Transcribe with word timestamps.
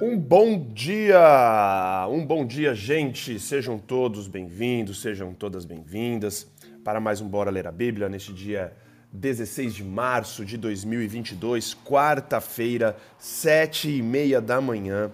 Um 0.00 0.16
bom 0.16 0.64
dia! 0.72 2.06
Um 2.08 2.24
bom 2.24 2.46
dia, 2.46 2.72
gente! 2.72 3.40
Sejam 3.40 3.80
todos 3.80 4.28
bem-vindos, 4.28 5.00
sejam 5.00 5.34
todas 5.34 5.64
bem-vindas 5.64 6.46
para 6.84 7.00
mais 7.00 7.20
um 7.20 7.26
Bora 7.26 7.50
Ler 7.50 7.66
a 7.66 7.72
Bíblia 7.72 8.08
neste 8.08 8.32
dia 8.32 8.72
16 9.12 9.74
de 9.74 9.82
março 9.82 10.44
de 10.44 10.56
2022, 10.56 11.76
quarta-feira, 11.84 12.96
sete 13.18 13.90
e 13.90 14.00
meia 14.00 14.40
da 14.40 14.60
manhã. 14.60 15.10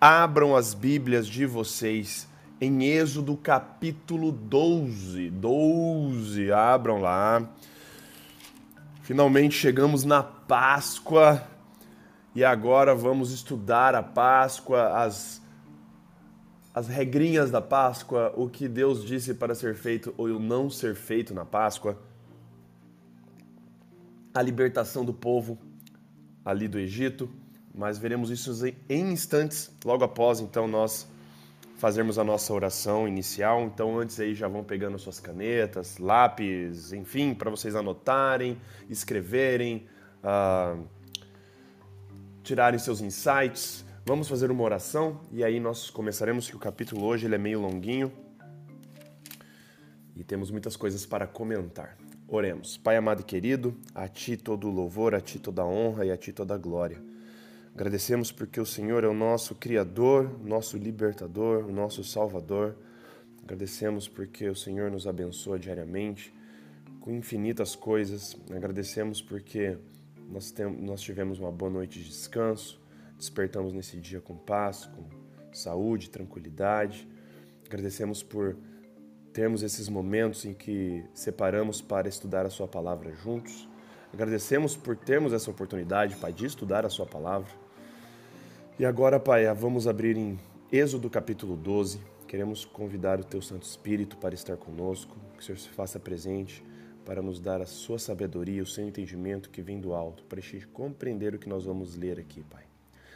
Abram 0.00 0.56
as 0.56 0.72
Bíblias 0.72 1.26
de 1.26 1.44
vocês 1.44 2.26
em 2.58 2.82
Êxodo 2.82 3.36
capítulo 3.36 4.32
12. 4.32 5.28
12, 5.28 6.50
abram 6.50 6.98
lá. 6.98 7.46
Finalmente 9.02 9.54
chegamos 9.54 10.02
na 10.02 10.22
Páscoa 10.22 11.46
e 12.34 12.44
agora 12.44 12.94
vamos 12.94 13.30
estudar 13.30 13.94
a 13.94 14.02
Páscoa, 14.02 14.88
as, 14.98 15.40
as 16.74 16.88
regrinhas 16.88 17.50
da 17.50 17.60
Páscoa, 17.60 18.32
o 18.36 18.48
que 18.48 18.66
Deus 18.66 19.04
disse 19.04 19.34
para 19.34 19.54
ser 19.54 19.76
feito 19.76 20.12
ou 20.16 20.28
não 20.40 20.68
ser 20.68 20.96
feito 20.96 21.32
na 21.32 21.44
Páscoa, 21.44 21.96
a 24.34 24.42
libertação 24.42 25.04
do 25.04 25.14
povo 25.14 25.56
ali 26.44 26.66
do 26.66 26.78
Egito, 26.78 27.30
mas 27.72 27.98
veremos 27.98 28.30
isso 28.30 28.66
em 28.88 29.12
instantes, 29.12 29.70
logo 29.84 30.02
após 30.02 30.40
então 30.40 30.66
nós 30.66 31.08
fazermos 31.76 32.18
a 32.18 32.24
nossa 32.24 32.52
oração 32.52 33.06
inicial. 33.06 33.62
Então 33.62 33.98
antes 33.98 34.18
aí 34.18 34.34
já 34.34 34.48
vão 34.48 34.64
pegando 34.64 34.98
suas 34.98 35.20
canetas, 35.20 35.98
lápis, 35.98 36.92
enfim, 36.92 37.34
para 37.34 37.50
vocês 37.50 37.76
anotarem, 37.76 38.60
escreverem. 38.88 39.86
Uh, 40.22 40.84
tirarem 42.44 42.78
seus 42.78 43.00
insights. 43.00 43.86
Vamos 44.04 44.28
fazer 44.28 44.50
uma 44.50 44.62
oração 44.62 45.22
e 45.32 45.42
aí 45.42 45.58
nós 45.58 45.88
começaremos 45.88 46.46
que 46.48 46.54
o 46.54 46.58
capítulo 46.58 47.02
hoje 47.02 47.24
ele 47.24 47.34
é 47.34 47.38
meio 47.38 47.58
longuinho 47.58 48.12
e 50.14 50.22
temos 50.22 50.50
muitas 50.50 50.76
coisas 50.76 51.06
para 51.06 51.26
comentar. 51.26 51.96
Oremos. 52.28 52.76
Pai 52.76 52.98
amado 52.98 53.22
e 53.22 53.24
querido, 53.24 53.74
a 53.94 54.06
ti 54.06 54.36
todo 54.36 54.68
louvor, 54.68 55.14
a 55.14 55.22
ti 55.22 55.38
toda 55.38 55.64
honra 55.64 56.04
e 56.04 56.10
a 56.10 56.18
ti 56.18 56.34
toda 56.34 56.56
glória. 56.58 57.00
Agradecemos 57.74 58.30
porque 58.30 58.60
o 58.60 58.66
Senhor 58.66 59.04
é 59.04 59.08
o 59.08 59.14
nosso 59.14 59.54
criador, 59.54 60.38
nosso 60.44 60.76
libertador, 60.76 61.64
o 61.64 61.72
nosso 61.72 62.04
salvador. 62.04 62.76
Agradecemos 63.42 64.06
porque 64.06 64.48
o 64.50 64.54
Senhor 64.54 64.90
nos 64.90 65.06
abençoa 65.06 65.58
diariamente 65.58 66.32
com 67.00 67.10
infinitas 67.10 67.74
coisas. 67.74 68.36
Agradecemos 68.50 69.22
porque 69.22 69.78
nós, 70.28 70.50
tem, 70.50 70.66
nós 70.66 71.00
tivemos 71.00 71.38
uma 71.38 71.50
boa 71.50 71.70
noite 71.70 71.98
de 71.98 72.08
descanso, 72.08 72.80
despertamos 73.16 73.72
nesse 73.72 73.98
dia 73.98 74.20
com 74.20 74.36
paz, 74.36 74.86
com 74.86 75.04
saúde, 75.52 76.10
tranquilidade. 76.10 77.08
Agradecemos 77.66 78.22
por 78.22 78.56
termos 79.32 79.62
esses 79.62 79.88
momentos 79.88 80.44
em 80.44 80.54
que 80.54 81.04
separamos 81.12 81.80
para 81.80 82.08
estudar 82.08 82.46
a 82.46 82.50
Sua 82.50 82.68
palavra 82.68 83.12
juntos. 83.14 83.68
Agradecemos 84.12 84.76
por 84.76 84.96
termos 84.96 85.32
essa 85.32 85.50
oportunidade, 85.50 86.16
Pai, 86.16 86.32
de 86.32 86.46
estudar 86.46 86.84
a 86.84 86.90
Sua 86.90 87.06
palavra. 87.06 87.50
E 88.78 88.84
agora, 88.84 89.18
Pai, 89.20 89.52
vamos 89.54 89.86
abrir 89.86 90.16
em 90.16 90.38
Êxodo 90.70 91.08
capítulo 91.08 91.56
12. 91.56 92.00
Queremos 92.26 92.64
convidar 92.64 93.20
o 93.20 93.24
Teu 93.24 93.40
Santo 93.40 93.64
Espírito 93.64 94.16
para 94.16 94.34
estar 94.34 94.56
conosco, 94.56 95.16
que 95.34 95.40
o 95.40 95.44
Senhor 95.44 95.58
se 95.58 95.68
faça 95.68 96.00
presente 96.00 96.64
para 97.04 97.22
nos 97.22 97.38
dar 97.38 97.60
a 97.60 97.66
sua 97.66 97.98
sabedoria, 97.98 98.62
o 98.62 98.66
seu 98.66 98.86
entendimento 98.86 99.50
que 99.50 99.62
vem 99.62 99.80
do 99.80 99.92
alto, 99.92 100.24
para 100.24 100.40
compreender 100.72 101.34
o 101.34 101.38
que 101.38 101.48
nós 101.48 101.64
vamos 101.64 101.94
ler 101.94 102.18
aqui, 102.18 102.42
Pai. 102.44 102.64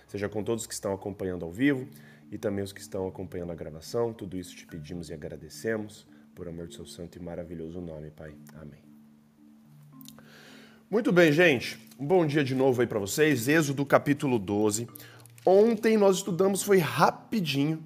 Seja 0.07 0.29
com 0.29 0.43
todos 0.43 0.67
que 0.67 0.75
estão 0.75 0.93
acompanhando 0.93 1.45
ao 1.45 1.51
vivo 1.51 1.89
e 2.31 2.39
também 2.39 2.63
os 2.63 2.73
que 2.73 2.81
estão 2.81 3.07
acompanhando 3.07 3.53
a 3.53 3.55
gravação, 3.55 4.13
tudo 4.13 4.37
isso 4.37 4.55
te 4.55 4.67
pedimos 4.67 5.11
e 5.11 5.15
agradecemos, 5.15 6.07
por 6.35 6.47
amor 6.47 6.67
do 6.67 6.75
seu 6.75 6.87
santo 6.87 7.19
e 7.19 7.23
maravilhoso 7.23 7.81
nome, 7.81 8.11
Pai. 8.11 8.35
Amém. 8.61 8.81
Muito 10.91 11.13
bem, 11.13 11.33
gente. 11.33 11.79
Um 11.99 12.07
bom 12.07 12.27
dia 12.27 12.45
de 12.45 12.55
novo 12.55 12.81
aí 12.81 12.87
para 12.87 12.99
vocês. 12.99 13.49
Êxodo 13.49 13.85
capítulo 13.85 14.39
12. 14.39 14.89
Ontem 15.45 15.97
nós 15.97 16.17
estudamos, 16.17 16.63
foi 16.63 16.79
rapidinho, 16.79 17.83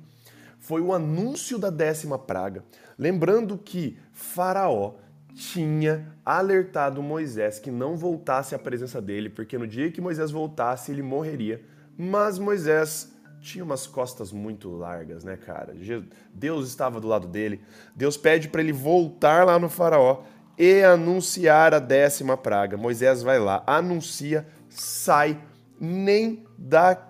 foi 0.58 0.80
o 0.80 0.92
anúncio 0.92 1.58
da 1.58 1.70
décima 1.70 2.18
praga. 2.18 2.64
Lembrando 2.98 3.56
que 3.56 3.96
Faraó 4.12 4.94
tinha 5.34 6.14
alertado 6.24 7.02
Moisés 7.02 7.58
que 7.58 7.70
não 7.70 7.96
voltasse 7.96 8.54
à 8.54 8.58
presença 8.58 9.00
dele, 9.00 9.28
porque 9.28 9.58
no 9.58 9.66
dia 9.66 9.90
que 9.90 10.00
Moisés 10.00 10.30
voltasse, 10.30 10.92
ele 10.92 11.02
morreria. 11.02 11.62
Mas 11.96 12.38
Moisés 12.38 13.12
tinha 13.40 13.64
umas 13.64 13.86
costas 13.86 14.32
muito 14.32 14.70
largas, 14.70 15.24
né, 15.24 15.36
cara? 15.36 15.74
Deus 16.32 16.68
estava 16.68 17.00
do 17.00 17.08
lado 17.08 17.26
dele. 17.26 17.60
Deus 17.94 18.16
pede 18.16 18.48
para 18.48 18.60
ele 18.60 18.72
voltar 18.72 19.44
lá 19.44 19.58
no 19.58 19.68
Faraó 19.68 20.22
e 20.56 20.82
anunciar 20.82 21.74
a 21.74 21.78
décima 21.78 22.36
praga. 22.36 22.76
Moisés 22.76 23.22
vai 23.22 23.38
lá, 23.38 23.62
anuncia, 23.66 24.46
sai, 24.68 25.40
nem 25.80 26.46
dá 26.56 27.08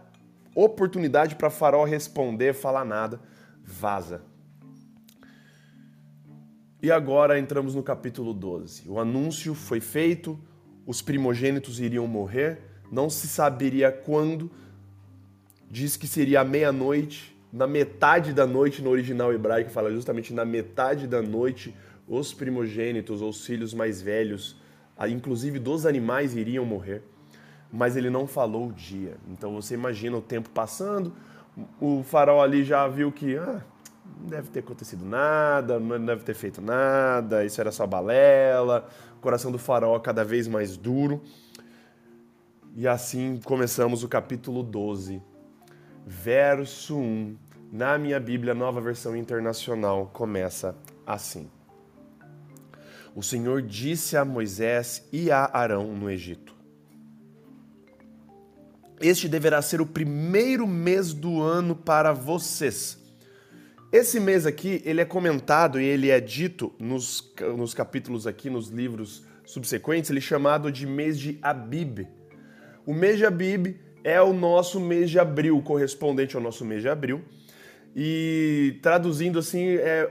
oportunidade 0.54 1.36
para 1.36 1.50
Faraó 1.50 1.84
responder, 1.84 2.54
falar 2.54 2.84
nada, 2.84 3.20
vaza. 3.64 4.22
E 6.82 6.90
agora 6.90 7.38
entramos 7.38 7.76
no 7.76 7.82
capítulo 7.82 8.34
12. 8.34 8.88
O 8.88 8.98
anúncio 8.98 9.54
foi 9.54 9.78
feito, 9.78 10.36
os 10.84 11.00
primogênitos 11.00 11.78
iriam 11.78 12.08
morrer, 12.08 12.58
não 12.90 13.08
se 13.08 13.28
saberia 13.28 13.92
quando. 13.92 14.50
Diz 15.70 15.96
que 15.96 16.08
seria 16.08 16.42
meia-noite, 16.42 17.38
na 17.52 17.68
metade 17.68 18.32
da 18.32 18.48
noite, 18.48 18.82
no 18.82 18.90
original 18.90 19.32
hebraico 19.32 19.70
fala 19.70 19.92
justamente 19.92 20.34
na 20.34 20.44
metade 20.44 21.06
da 21.06 21.22
noite, 21.22 21.72
os 22.08 22.34
primogênitos, 22.34 23.22
ou 23.22 23.28
os 23.28 23.46
filhos 23.46 23.72
mais 23.72 24.02
velhos, 24.02 24.56
inclusive 25.08 25.60
dos 25.60 25.86
animais, 25.86 26.34
iriam 26.34 26.64
morrer. 26.64 27.02
Mas 27.70 27.94
ele 27.94 28.10
não 28.10 28.26
falou 28.26 28.68
o 28.70 28.72
dia. 28.72 29.18
Então 29.30 29.54
você 29.54 29.74
imagina 29.74 30.16
o 30.16 30.20
tempo 30.20 30.50
passando, 30.50 31.12
o 31.80 32.02
farol 32.02 32.42
ali 32.42 32.64
já 32.64 32.88
viu 32.88 33.12
que 33.12 33.36
ah, 33.36 33.62
não 34.04 34.28
deve 34.28 34.50
ter 34.50 34.60
acontecido 34.60 35.04
nada, 35.04 35.78
não 35.78 36.04
deve 36.04 36.24
ter 36.24 36.34
feito 36.34 36.60
nada, 36.60 37.44
isso 37.44 37.60
era 37.60 37.72
só 37.72 37.86
balela, 37.86 38.88
o 39.16 39.20
coração 39.20 39.50
do 39.50 39.58
faraó 39.58 39.98
cada 39.98 40.24
vez 40.24 40.48
mais 40.48 40.76
duro. 40.76 41.22
E 42.74 42.88
assim 42.88 43.40
começamos 43.44 44.02
o 44.02 44.08
capítulo 44.08 44.62
12, 44.62 45.22
verso 46.06 46.96
1. 46.96 47.36
Na 47.70 47.98
minha 47.98 48.20
Bíblia, 48.20 48.54
nova 48.54 48.80
versão 48.80 49.16
internacional, 49.16 50.10
começa 50.12 50.76
assim: 51.06 51.50
O 53.14 53.22
Senhor 53.22 53.62
disse 53.62 54.16
a 54.16 54.24
Moisés 54.24 55.06
e 55.12 55.30
a 55.30 55.50
Arão 55.52 55.94
no 55.94 56.10
Egito: 56.10 56.54
Este 59.00 59.28
deverá 59.28 59.60
ser 59.60 59.80
o 59.80 59.86
primeiro 59.86 60.66
mês 60.66 61.12
do 61.12 61.42
ano 61.42 61.74
para 61.76 62.12
vocês 62.12 63.01
esse 63.92 64.18
mês 64.18 64.46
aqui, 64.46 64.80
ele 64.86 65.02
é 65.02 65.04
comentado 65.04 65.78
e 65.78 65.84
ele 65.84 66.08
é 66.08 66.18
dito 66.18 66.72
nos, 66.78 67.30
nos 67.56 67.74
capítulos 67.74 68.26
aqui, 68.26 68.48
nos 68.48 68.68
livros 68.68 69.22
subsequentes, 69.44 70.08
ele 70.08 70.18
é 70.18 70.22
chamado 70.22 70.72
de 70.72 70.86
mês 70.86 71.18
de 71.18 71.38
Abib. 71.42 72.08
O 72.86 72.94
mês 72.94 73.18
de 73.18 73.26
Abib 73.26 73.76
é 74.02 74.20
o 74.22 74.32
nosso 74.32 74.80
mês 74.80 75.10
de 75.10 75.18
abril, 75.18 75.60
correspondente 75.62 76.34
ao 76.34 76.42
nosso 76.42 76.64
mês 76.64 76.80
de 76.80 76.88
abril. 76.88 77.22
E 77.94 78.78
traduzindo 78.80 79.38
assim, 79.38 79.76
é 79.76 80.10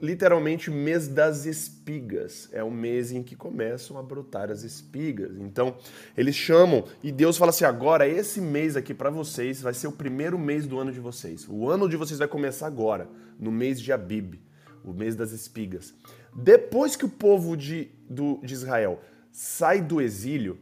literalmente 0.00 0.70
mês 0.70 1.08
das 1.08 1.44
espigas. 1.46 2.48
É 2.52 2.62
o 2.62 2.70
mês 2.70 3.12
em 3.12 3.22
que 3.22 3.34
começam 3.34 3.98
a 3.98 4.02
brotar 4.02 4.50
as 4.50 4.62
espigas. 4.62 5.36
Então, 5.38 5.76
eles 6.16 6.34
chamam 6.34 6.84
e 7.02 7.10
Deus 7.10 7.36
fala 7.36 7.50
assim: 7.50 7.64
agora, 7.64 8.08
esse 8.08 8.40
mês 8.40 8.76
aqui 8.76 8.94
para 8.94 9.10
vocês 9.10 9.60
vai 9.60 9.74
ser 9.74 9.86
o 9.86 9.92
primeiro 9.92 10.38
mês 10.38 10.66
do 10.66 10.78
ano 10.78 10.92
de 10.92 11.00
vocês. 11.00 11.46
O 11.48 11.68
ano 11.68 11.88
de 11.88 11.96
vocês 11.96 12.18
vai 12.18 12.28
começar 12.28 12.66
agora, 12.66 13.08
no 13.38 13.50
mês 13.50 13.80
de 13.80 13.92
Abib, 13.92 14.40
o 14.84 14.92
mês 14.92 15.16
das 15.16 15.32
espigas. 15.32 15.94
Depois 16.34 16.96
que 16.96 17.04
o 17.04 17.08
povo 17.08 17.56
de, 17.56 17.90
do, 18.08 18.40
de 18.42 18.52
Israel 18.52 19.00
sai 19.32 19.80
do 19.80 20.00
exílio 20.00 20.58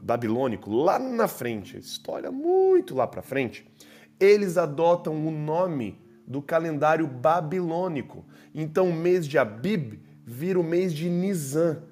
babilônico, 0.00 0.70
lá 0.70 0.98
na 0.98 1.26
frente, 1.26 1.78
história 1.78 2.30
muito 2.30 2.94
lá 2.94 3.06
para 3.06 3.22
frente, 3.22 3.66
eles 4.20 4.56
adotam 4.56 5.26
o 5.26 5.30
nome 5.30 6.03
do 6.26 6.40
calendário 6.40 7.06
babilônico. 7.06 8.24
Então 8.54 8.88
o 8.88 8.94
mês 8.94 9.26
de 9.26 9.38
Abib 9.38 10.00
vira 10.26 10.58
o 10.58 10.64
mês 10.64 10.92
de 10.92 11.08
Nisan. 11.08 11.82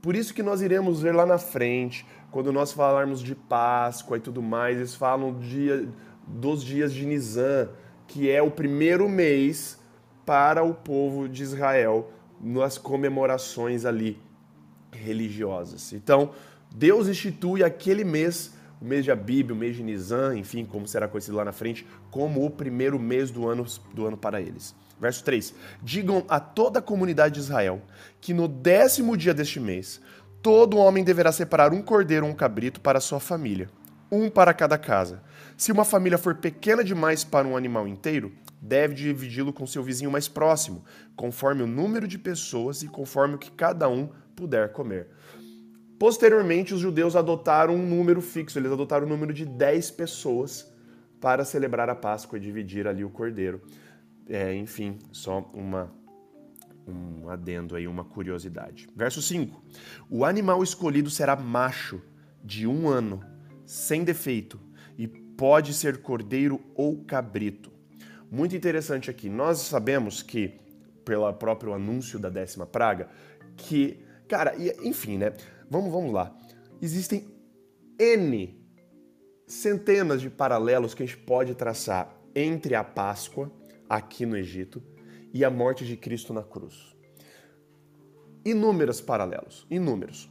Por 0.00 0.16
isso 0.16 0.34
que 0.34 0.42
nós 0.42 0.60
iremos 0.60 1.02
ver 1.02 1.14
lá 1.14 1.24
na 1.26 1.38
frente, 1.38 2.06
quando 2.30 2.52
nós 2.52 2.72
falarmos 2.72 3.20
de 3.20 3.34
Páscoa 3.34 4.16
e 4.16 4.20
tudo 4.20 4.42
mais, 4.42 4.78
eles 4.78 4.94
falam 4.94 5.38
dia, 5.38 5.88
dos 6.26 6.64
dias 6.64 6.92
de 6.92 7.04
Nisan, 7.06 7.68
que 8.06 8.30
é 8.30 8.42
o 8.42 8.50
primeiro 8.50 9.08
mês 9.08 9.78
para 10.24 10.62
o 10.62 10.74
povo 10.74 11.28
de 11.28 11.42
Israel 11.42 12.10
nas 12.40 12.78
comemorações 12.78 13.84
ali 13.84 14.20
religiosas. 14.90 15.92
Então, 15.92 16.30
Deus 16.74 17.08
institui 17.08 17.62
aquele 17.62 18.04
mês 18.04 18.54
o 18.82 18.84
mês 18.84 19.04
de 19.04 19.12
Abib, 19.12 19.52
o 19.52 19.56
mês 19.56 19.76
de 19.76 19.82
Nisan, 19.82 20.36
enfim, 20.36 20.64
como 20.64 20.88
será 20.88 21.06
conhecido 21.06 21.36
lá 21.36 21.44
na 21.44 21.52
frente, 21.52 21.86
como 22.10 22.44
o 22.44 22.50
primeiro 22.50 22.98
mês 22.98 23.30
do 23.30 23.48
ano, 23.48 23.64
do 23.94 24.06
ano 24.08 24.16
para 24.16 24.40
eles. 24.40 24.74
Verso 25.00 25.22
3: 25.22 25.54
Digam 25.80 26.24
a 26.28 26.40
toda 26.40 26.80
a 26.80 26.82
comunidade 26.82 27.34
de 27.34 27.40
Israel 27.40 27.80
que 28.20 28.34
no 28.34 28.48
décimo 28.48 29.16
dia 29.16 29.32
deste 29.32 29.60
mês, 29.60 30.00
todo 30.42 30.78
homem 30.78 31.04
deverá 31.04 31.30
separar 31.30 31.72
um 31.72 31.80
cordeiro 31.80 32.26
ou 32.26 32.32
um 32.32 32.34
cabrito 32.34 32.80
para 32.80 33.00
sua 33.00 33.20
família, 33.20 33.70
um 34.10 34.28
para 34.28 34.52
cada 34.52 34.76
casa. 34.76 35.22
Se 35.56 35.70
uma 35.70 35.84
família 35.84 36.18
for 36.18 36.34
pequena 36.34 36.82
demais 36.82 37.22
para 37.22 37.46
um 37.46 37.56
animal 37.56 37.86
inteiro, 37.86 38.32
deve 38.60 38.94
dividi-lo 38.94 39.52
com 39.52 39.64
seu 39.64 39.82
vizinho 39.84 40.10
mais 40.10 40.26
próximo, 40.26 40.84
conforme 41.14 41.62
o 41.62 41.68
número 41.68 42.08
de 42.08 42.18
pessoas 42.18 42.82
e 42.82 42.88
conforme 42.88 43.36
o 43.36 43.38
que 43.38 43.50
cada 43.50 43.88
um 43.88 44.08
puder 44.34 44.72
comer. 44.72 45.08
Posteriormente, 46.02 46.74
os 46.74 46.80
judeus 46.80 47.14
adotaram 47.14 47.76
um 47.76 47.86
número 47.86 48.20
fixo, 48.20 48.58
eles 48.58 48.72
adotaram 48.72 49.06
o 49.06 49.08
número 49.08 49.32
de 49.32 49.46
10 49.46 49.92
pessoas 49.92 50.68
para 51.20 51.44
celebrar 51.44 51.88
a 51.88 51.94
Páscoa 51.94 52.36
e 52.36 52.40
dividir 52.40 52.88
ali 52.88 53.04
o 53.04 53.08
cordeiro. 53.08 53.62
É, 54.28 54.52
enfim, 54.52 54.98
só 55.12 55.48
uma 55.54 55.92
um 56.88 57.28
adendo 57.28 57.76
aí, 57.76 57.86
uma 57.86 58.02
curiosidade. 58.02 58.88
Verso 58.96 59.22
5: 59.22 59.62
O 60.10 60.24
animal 60.24 60.60
escolhido 60.64 61.08
será 61.08 61.36
macho, 61.36 62.02
de 62.42 62.66
um 62.66 62.88
ano, 62.88 63.24
sem 63.64 64.02
defeito, 64.02 64.58
e 64.98 65.06
pode 65.06 65.72
ser 65.72 65.98
cordeiro 65.98 66.60
ou 66.74 67.04
cabrito. 67.04 67.70
Muito 68.28 68.56
interessante 68.56 69.08
aqui. 69.08 69.28
Nós 69.28 69.58
sabemos 69.58 70.20
que, 70.20 70.58
pelo 71.04 71.32
próprio 71.34 71.72
anúncio 71.72 72.18
da 72.18 72.28
décima 72.28 72.66
praga, 72.66 73.08
que, 73.56 74.04
cara, 74.26 74.56
enfim, 74.82 75.16
né? 75.16 75.32
Vamos, 75.72 75.90
vamos 75.90 76.12
lá. 76.12 76.30
Existem 76.82 77.26
N 77.98 78.62
centenas 79.46 80.20
de 80.20 80.28
paralelos 80.28 80.92
que 80.92 81.02
a 81.02 81.06
gente 81.06 81.16
pode 81.16 81.54
traçar 81.54 82.14
entre 82.34 82.74
a 82.74 82.84
Páscoa 82.84 83.50
aqui 83.88 84.26
no 84.26 84.36
Egito 84.36 84.82
e 85.32 85.42
a 85.42 85.48
morte 85.48 85.86
de 85.86 85.96
Cristo 85.96 86.34
na 86.34 86.42
cruz. 86.42 86.94
Inúmeros 88.44 89.00
paralelos, 89.00 89.66
inúmeros. 89.70 90.30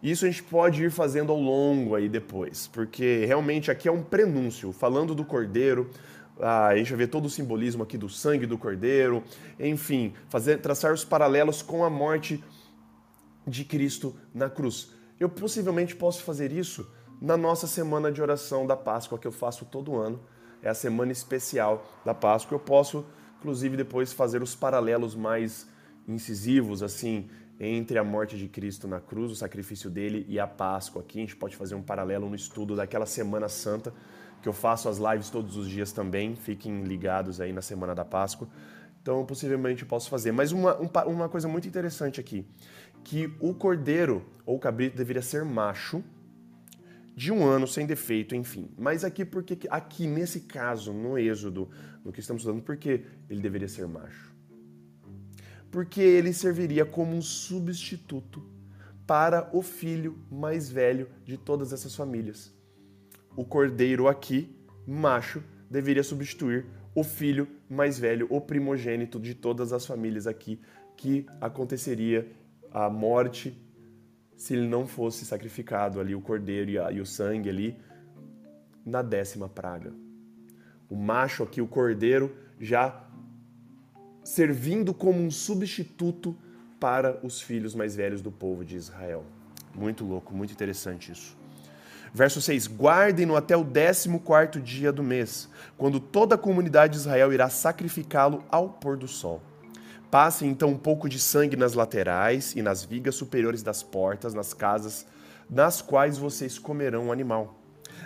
Isso 0.00 0.24
a 0.24 0.30
gente 0.30 0.44
pode 0.44 0.84
ir 0.84 0.92
fazendo 0.92 1.32
ao 1.32 1.40
longo 1.40 1.96
aí 1.96 2.08
depois, 2.08 2.68
porque 2.68 3.24
realmente 3.26 3.72
aqui 3.72 3.88
é 3.88 3.92
um 3.92 4.04
prenúncio, 4.04 4.70
falando 4.70 5.16
do 5.16 5.24
Cordeiro, 5.24 5.90
ah, 6.38 6.68
a 6.68 6.76
gente 6.76 6.90
vai 6.90 6.98
ver 6.98 7.08
todo 7.08 7.24
o 7.24 7.30
simbolismo 7.30 7.82
aqui 7.82 7.98
do 7.98 8.08
sangue 8.08 8.46
do 8.46 8.56
Cordeiro, 8.56 9.24
enfim, 9.58 10.14
fazer, 10.28 10.58
traçar 10.58 10.92
os 10.92 11.04
paralelos 11.04 11.60
com 11.60 11.84
a 11.84 11.90
morte 11.90 12.40
de 13.46 13.64
Cristo 13.64 14.14
na 14.34 14.48
cruz. 14.48 14.90
Eu 15.18 15.28
possivelmente 15.28 15.94
posso 15.96 16.22
fazer 16.22 16.52
isso 16.52 16.90
na 17.20 17.36
nossa 17.36 17.66
semana 17.66 18.10
de 18.10 18.22
oração 18.22 18.66
da 18.66 18.76
Páscoa, 18.76 19.18
que 19.18 19.26
eu 19.26 19.32
faço 19.32 19.64
todo 19.66 19.96
ano, 19.96 20.20
é 20.62 20.68
a 20.68 20.74
semana 20.74 21.12
especial 21.12 21.86
da 22.04 22.14
Páscoa. 22.14 22.54
Eu 22.54 22.60
posso, 22.60 23.04
inclusive, 23.38 23.76
depois 23.76 24.12
fazer 24.12 24.42
os 24.42 24.54
paralelos 24.54 25.14
mais 25.14 25.68
incisivos, 26.08 26.82
assim, 26.82 27.28
entre 27.58 27.98
a 27.98 28.04
morte 28.04 28.38
de 28.38 28.48
Cristo 28.48 28.88
na 28.88 29.00
cruz, 29.00 29.30
o 29.30 29.36
sacrifício 29.36 29.90
dele, 29.90 30.24
e 30.28 30.40
a 30.40 30.46
Páscoa. 30.46 31.02
Aqui 31.02 31.18
a 31.18 31.20
gente 31.20 31.36
pode 31.36 31.56
fazer 31.56 31.74
um 31.74 31.82
paralelo 31.82 32.28
no 32.28 32.34
estudo 32.34 32.74
daquela 32.74 33.04
Semana 33.04 33.48
Santa, 33.48 33.92
que 34.40 34.48
eu 34.48 34.52
faço 34.54 34.88
as 34.88 34.96
lives 34.96 35.28
todos 35.28 35.56
os 35.56 35.68
dias 35.68 35.92
também. 35.92 36.34
Fiquem 36.34 36.82
ligados 36.84 37.40
aí 37.40 37.52
na 37.52 37.60
Semana 37.60 37.94
da 37.94 38.04
Páscoa. 38.04 38.48
Então, 39.02 39.24
possivelmente 39.24 39.84
posso 39.84 40.08
fazer. 40.08 40.32
Mas 40.32 40.52
uma, 40.52 40.76
uma 41.06 41.28
coisa 41.28 41.48
muito 41.48 41.68
interessante 41.68 42.20
aqui, 42.20 42.46
que 43.04 43.32
o 43.40 43.54
cordeiro 43.54 44.24
ou 44.44 44.58
cabrito 44.58 44.96
deveria 44.96 45.22
ser 45.22 45.44
macho, 45.44 46.02
de 47.16 47.30
um 47.30 47.44
ano 47.44 47.66
sem 47.66 47.86
defeito, 47.86 48.34
enfim. 48.34 48.70
Mas 48.78 49.04
aqui, 49.04 49.24
porque 49.24 49.58
aqui 49.68 50.06
nesse 50.06 50.40
caso, 50.40 50.92
no 50.92 51.18
Êxodo, 51.18 51.68
no 52.04 52.12
que 52.12 52.20
estamos 52.20 52.42
falando, 52.42 52.62
por 52.62 52.76
que 52.76 53.04
ele 53.28 53.40
deveria 53.40 53.68
ser 53.68 53.86
macho? 53.86 54.34
Porque 55.70 56.00
ele 56.00 56.32
serviria 56.32 56.84
como 56.84 57.14
um 57.14 57.22
substituto 57.22 58.42
para 59.06 59.50
o 59.52 59.60
filho 59.60 60.18
mais 60.30 60.70
velho 60.70 61.08
de 61.24 61.36
todas 61.36 61.72
essas 61.72 61.94
famílias. 61.94 62.54
O 63.36 63.44
cordeiro 63.44 64.08
aqui, 64.08 64.56
macho, 64.86 65.42
deveria 65.68 66.02
substituir 66.02 66.66
o 66.94 67.04
filho 67.04 67.46
mais 67.68 67.98
velho, 67.98 68.26
o 68.30 68.40
primogênito 68.40 69.20
de 69.20 69.34
todas 69.34 69.72
as 69.72 69.86
famílias 69.86 70.26
aqui, 70.26 70.60
que 70.96 71.26
aconteceria 71.40 72.30
a 72.72 72.88
morte 72.88 73.56
se 74.36 74.54
ele 74.54 74.66
não 74.66 74.86
fosse 74.86 75.26
sacrificado 75.26 76.00
ali, 76.00 76.14
o 76.14 76.20
cordeiro 76.20 76.70
e, 76.70 76.78
a, 76.78 76.90
e 76.90 76.98
o 76.98 77.04
sangue 77.04 77.50
ali, 77.50 77.76
na 78.86 79.02
décima 79.02 79.50
praga. 79.50 79.92
O 80.88 80.96
macho 80.96 81.42
aqui, 81.42 81.60
o 81.60 81.66
cordeiro, 81.66 82.34
já 82.58 83.04
servindo 84.24 84.94
como 84.94 85.20
um 85.20 85.30
substituto 85.30 86.34
para 86.80 87.20
os 87.22 87.42
filhos 87.42 87.74
mais 87.74 87.94
velhos 87.94 88.22
do 88.22 88.32
povo 88.32 88.64
de 88.64 88.76
Israel. 88.76 89.24
Muito 89.74 90.06
louco, 90.06 90.34
muito 90.34 90.54
interessante 90.54 91.12
isso. 91.12 91.36
Verso 92.12 92.40
6: 92.40 92.66
Guardem-no 92.66 93.36
até 93.36 93.56
o 93.56 93.62
décimo 93.62 94.20
quarto 94.20 94.58
dia 94.58 94.90
do 94.90 95.02
mês, 95.02 95.48
quando 95.76 96.00
toda 96.00 96.34
a 96.34 96.38
comunidade 96.38 96.94
de 96.94 97.00
Israel 97.00 97.32
irá 97.32 97.50
sacrificá-lo 97.50 98.42
ao 98.50 98.70
pôr 98.70 98.96
do 98.96 99.06
sol. 99.06 99.42
Passem 100.10 100.50
então 100.50 100.70
um 100.70 100.76
pouco 100.76 101.08
de 101.08 101.20
sangue 101.20 101.56
nas 101.56 101.74
laterais 101.74 102.52
e 102.56 102.62
nas 102.62 102.84
vigas 102.84 103.14
superiores 103.14 103.62
das 103.62 103.80
portas, 103.80 104.34
nas 104.34 104.52
casas 104.52 105.06
nas 105.48 105.80
quais 105.80 106.18
vocês 106.18 106.58
comerão 106.58 107.08
o 107.08 107.12
animal. 107.12 107.60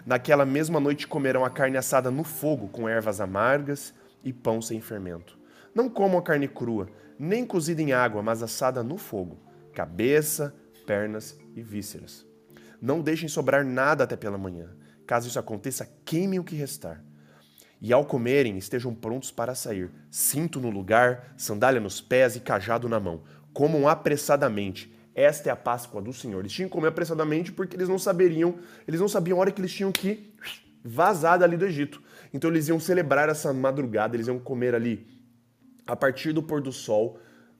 Naquela 0.04 0.44
mesma 0.44 0.78
noite 0.78 1.06
comerão 1.06 1.44
a 1.44 1.50
carne 1.50 1.78
assada 1.78 2.10
no 2.10 2.22
fogo, 2.22 2.68
com 2.68 2.86
ervas 2.86 3.20
amargas 3.22 3.94
e 4.22 4.34
pão 4.34 4.60
sem 4.60 4.82
fermento. 4.82 5.38
Não 5.74 5.88
comam 5.88 6.18
a 6.18 6.22
carne 6.22 6.46
crua, 6.46 6.88
nem 7.18 7.46
cozida 7.46 7.80
em 7.80 7.92
água, 7.92 8.22
mas 8.22 8.42
assada 8.42 8.82
no 8.82 8.98
fogo, 8.98 9.38
cabeça, 9.72 10.54
pernas 10.86 11.38
e 11.54 11.62
vísceras. 11.62 12.26
Não 12.82 13.00
deixem 13.00 13.30
sobrar 13.30 13.64
nada 13.64 14.04
até 14.04 14.16
pela 14.16 14.36
manhã. 14.36 14.68
Caso 15.06 15.28
isso 15.28 15.38
aconteça, 15.38 15.88
queimem 16.04 16.38
o 16.38 16.44
que 16.44 16.54
restar 16.54 17.02
e 17.84 17.92
ao 17.92 18.02
comerem 18.02 18.56
estejam 18.56 18.94
prontos 18.94 19.31
para 19.31 19.54
sair, 19.54 19.90
cinto 20.10 20.58
no 20.58 20.70
lugar, 20.70 21.34
sandália 21.36 21.78
nos 21.78 22.00
pés 22.00 22.34
e 22.34 22.40
cajado 22.40 22.88
na 22.88 22.98
mão. 22.98 23.25
Comam 23.52 23.86
apressadamente. 23.86 24.90
Esta 25.14 25.50
é 25.50 25.52
a 25.52 25.56
Páscoa 25.56 26.00
do 26.00 26.10
Senhor. 26.10 26.40
Eles 26.40 26.50
tinham 26.50 26.70
que 26.70 26.72
comer 26.72 26.88
apressadamente 26.88 27.52
porque 27.52 27.76
eles 27.76 27.86
não 27.86 27.98
saberiam, 27.98 28.54
eles 28.88 28.98
não 28.98 29.06
sabiam 29.06 29.36
a 29.36 29.42
hora 29.42 29.52
que 29.52 29.60
eles 29.60 29.70
tinham 29.70 29.92
que 29.92 30.32
vazar 30.82 31.38
dali 31.38 31.59
do 31.59 31.66
Egito. 31.66 32.02
Então 32.32 32.49
eles 32.49 32.68
iam 32.68 32.80
celebrar 32.80 33.28
essa 33.28 33.52
madrugada, 33.52 34.16
eles 34.16 34.28
iam 34.28 34.38
comer 34.38 34.75
ali 34.75 35.06
a 35.87 35.94
partir 35.94 36.32
do 36.32 36.42
pôr 36.42 36.62
do 36.62 36.73
sol, 36.73 37.18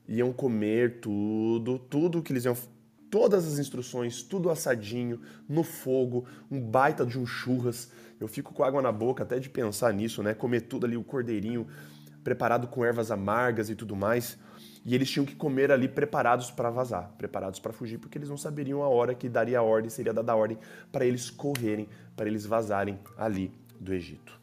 iam 0.09 0.33
comer 0.33 1.01
tudo, 1.01 1.79
tudo 1.79 2.23
que 2.23 2.33
eles 2.33 2.47
iam 2.47 2.57
todas 3.15 3.47
as 3.47 3.61
instruções, 3.61 4.25
tudo 4.25 4.51
assadinho, 4.51 5.21
no 5.49 5.63
fogo, 5.63 6.27
um 6.51 6.61
baita 6.61 7.07
de 7.07 7.17
um 7.17 7.25
churras. 7.25 7.89
Eu 8.19 8.27
fico 8.27 8.53
com 8.53 8.65
água 8.65 8.83
na 8.83 8.91
boca 8.91 9.23
até 9.23 9.39
de 9.39 9.49
pensar 9.49 9.95
nisso, 9.95 10.21
né? 10.21 10.35
Comer 10.35 10.63
tudo 10.63 10.85
ali, 10.85 10.97
o 10.97 11.05
cordeirinho 11.05 11.65
preparado 12.25 12.67
com 12.67 12.85
ervas 12.85 13.13
amargas 13.13 13.71
e 13.71 13.77
tudo 13.77 13.95
mais. 13.95 14.37
E 14.85 14.97
eles 14.97 15.09
tinham 15.09 15.25
que 15.25 15.37
comer 15.37 15.71
ali 15.71 15.87
preparados 15.87 16.51
para 16.51 16.71
vazar, 16.71 17.15
preparados 17.17 17.61
para 17.61 17.73
fugir, 17.73 17.99
porque 17.99 18.19
eles 18.19 18.29
não 18.29 18.37
saberiam 18.37 18.83
a 18.83 18.89
hora 18.89 19.15
que 19.15 19.29
daria 19.29 19.61
a 19.61 19.63
ordem, 19.63 19.91
seria 19.91 20.13
dada 20.13 20.33
a 20.33 20.35
ordem 20.35 20.59
para 20.91 21.07
eles 21.07 21.31
correrem, 21.31 21.89
para 22.17 22.27
eles 22.27 22.45
vazarem 22.45 22.99
ali 23.17 23.53
do 23.79 23.95
Egito. 23.95 24.41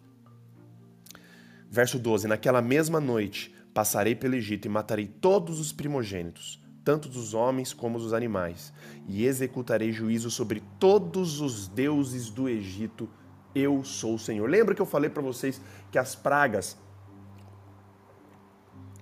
Verso 1.70 2.00
12: 2.00 2.26
Naquela 2.26 2.62
mesma 2.62 3.02
noite 3.02 3.54
passarei 3.74 4.16
pelo 4.16 4.36
Egito 4.36 4.66
e 4.66 4.70
matarei 4.70 5.08
todos 5.08 5.60
os 5.60 5.74
primogênitos, 5.74 6.61
tanto 6.84 7.08
dos 7.08 7.34
homens 7.34 7.74
como 7.74 8.00
dos 8.00 8.14
animais, 8.14 8.74
e 9.08 9.26
executarei 9.26 9.92
juízo 9.92 10.32
sobre 10.32 10.62
todos 10.80 11.42
os 11.42 11.68
deuses 11.68 12.30
do 12.30 12.50
Egito 12.50 13.08
eu 13.54 13.84
sou 13.84 14.16
o 14.16 14.20
Senhor. 14.20 14.50
Lembra 14.50 14.74
que 14.74 14.82
eu 14.82 14.86
falei 14.86 15.10
para 15.10 15.22
vocês 15.22 15.62
que 15.92 15.98
as 15.98 16.16
pragas 16.16 16.78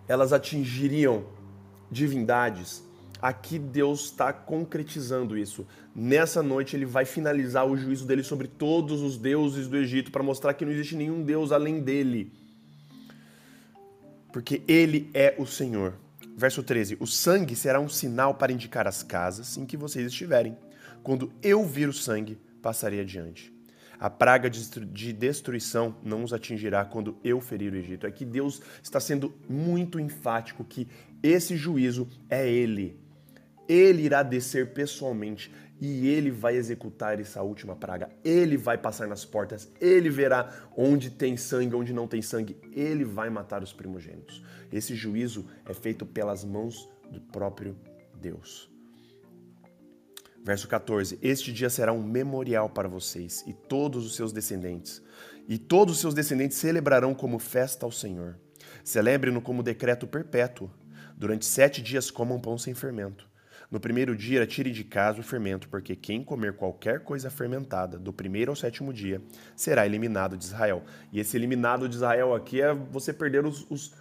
elas 0.08 0.34
atingiriam 0.34 1.26
divindades? 1.92 2.84
Aqui 3.22 3.60
Deus 3.60 4.06
está 4.06 4.32
concretizando 4.32 5.38
isso. 5.38 5.68
Nessa 5.94 6.42
noite 6.42 6.76
ele 6.76 6.86
vai 6.86 7.06
finalizar 7.06 7.68
o 7.68 7.78
juízo 7.78 8.06
dele 8.08 8.24
sobre 8.24 8.48
todos 8.48 9.02
os 9.02 9.18
deuses 9.18 9.68
do 9.68 9.78
Egito 9.78 10.10
para 10.10 10.24
mostrar 10.24 10.54
que 10.54 10.66
não 10.66 10.72
existe 10.72 10.96
nenhum 10.96 11.22
deus 11.22 11.52
além 11.52 11.82
dele. 11.82 12.32
Porque 14.32 14.64
ele 14.68 15.10
é 15.14 15.36
o 15.38 15.46
Senhor. 15.46 15.94
Verso 16.40 16.64
13: 16.64 16.96
O 17.02 17.06
sangue 17.06 17.54
será 17.54 17.82
um 17.82 17.90
sinal 17.90 18.34
para 18.34 18.54
indicar 18.54 18.88
as 18.88 19.04
casas 19.04 19.58
em 19.58 19.66
que 19.66 19.76
vocês 19.76 20.08
estiverem. 20.08 20.58
Quando 21.04 21.34
eu 21.44 21.66
vir 21.66 21.90
o 21.90 21.94
sangue, 21.94 22.40
passarei 22.62 23.02
adiante. 23.02 23.54
A 24.00 24.10
praga 24.10 24.50
de 24.50 25.12
destruição 25.12 25.94
não 26.02 26.24
os 26.24 26.32
atingirá 26.32 26.86
quando 26.86 27.18
eu 27.26 27.42
ferir 27.42 27.74
o 27.74 27.76
Egito. 27.76 28.08
É 28.08 28.12
que 28.12 28.24
Deus 28.24 28.62
está 28.82 29.02
sendo 29.02 29.36
muito 29.50 30.00
enfático 30.00 30.64
que 30.64 30.88
esse 31.22 31.58
juízo 31.58 32.08
é 32.30 32.50
Ele. 32.50 32.98
Ele 33.68 34.04
irá 34.04 34.24
descer 34.24 34.72
pessoalmente. 34.72 35.52
E 35.80 36.08
ele 36.08 36.30
vai 36.30 36.56
executar 36.56 37.20
essa 37.20 37.42
última 37.42 37.76
praga. 37.76 38.10
Ele 38.24 38.58
vai 38.58 38.78
passar 38.78 39.08
nas 39.08 39.24
portas, 39.24 39.72
ele 39.80 40.10
verá 40.10 40.70
onde 40.76 41.10
tem 41.10 41.38
sangue, 41.38 41.76
onde 41.76 41.94
não 41.94 42.08
tem 42.08 42.22
sangue, 42.22 42.58
ele 42.74 43.06
vai 43.06 43.30
matar 43.30 43.64
os 43.64 43.72
primogênitos. 43.72 44.44
Esse 44.72 44.94
juízo 44.96 45.48
é 45.66 45.74
feito 45.74 46.06
pelas 46.06 46.44
mãos 46.44 46.90
do 47.10 47.22
próprio 47.22 47.78
Deus. 48.14 48.70
Verso 50.44 50.68
14: 50.68 51.20
Este 51.22 51.52
dia 51.52 51.70
será 51.70 51.92
um 51.92 52.04
memorial 52.04 52.70
para 52.70 52.88
vocês 52.88 53.44
e 53.48 53.54
todos 53.54 54.06
os 54.06 54.16
seus 54.16 54.32
descendentes, 54.32 55.02
e 55.48 55.58
todos 55.58 55.96
os 55.96 56.02
seus 56.02 56.14
descendentes 56.14 56.58
celebrarão 56.58 57.14
como 57.14 57.40
festa 57.40 57.86
ao 57.86 57.92
Senhor. 57.92 58.38
Celebre-no 58.84 59.42
como 59.42 59.64
decreto 59.64 60.08
perpétuo. 60.08 60.70
Durante 61.18 61.46
sete 61.46 61.82
dias 61.82 62.10
comam 62.10 62.40
pão 62.40 62.58
sem 62.58 62.74
fermento. 62.74 63.30
No 63.72 63.80
primeiro 63.80 64.16
dia, 64.16 64.48
tire 64.48 64.72
de 64.72 64.84
casa 64.84 65.20
o 65.20 65.24
fermento, 65.24 65.70
porque 65.70 65.96
quem 65.96 66.24
comer 66.24 66.54
qualquer 66.54 67.02
coisa 67.02 67.30
fermentada, 67.30 68.00
do 68.00 68.12
primeiro 68.12 68.52
ao 68.52 68.56
sétimo 68.56 68.92
dia, 68.92 69.22
será 69.56 69.86
eliminado 69.86 70.36
de 70.36 70.44
Israel. 70.44 70.84
E 71.14 71.20
esse 71.20 71.38
eliminado 71.38 71.88
de 71.88 71.96
Israel 71.96 72.34
aqui 72.34 72.62
é 72.62 72.74
você 72.74 73.14
perder 73.14 73.46
os. 73.46 73.70
os 73.70 73.94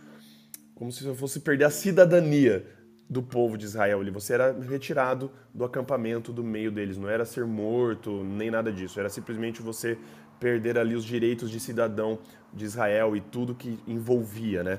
como 0.74 0.92
se 0.92 1.02
fosse 1.14 1.40
perder 1.40 1.64
a 1.64 1.70
cidadania 1.70 2.64
do 3.10 3.22
povo 3.22 3.58
de 3.58 3.64
Israel. 3.64 4.00
Você 4.12 4.34
era 4.34 4.52
retirado 4.52 5.30
do 5.52 5.64
acampamento, 5.64 6.32
do 6.32 6.44
meio 6.44 6.70
deles. 6.70 6.96
Não 6.96 7.08
era 7.08 7.24
ser 7.24 7.44
morto, 7.44 8.22
nem 8.22 8.50
nada 8.50 8.72
disso. 8.72 9.00
Era 9.00 9.08
simplesmente 9.08 9.60
você 9.60 9.98
perder 10.38 10.78
ali 10.78 10.94
os 10.94 11.04
direitos 11.04 11.50
de 11.50 11.58
cidadão 11.58 12.20
de 12.54 12.64
Israel 12.64 13.16
e 13.16 13.20
tudo 13.20 13.54
que 13.54 13.78
envolvia, 13.86 14.62
né? 14.62 14.78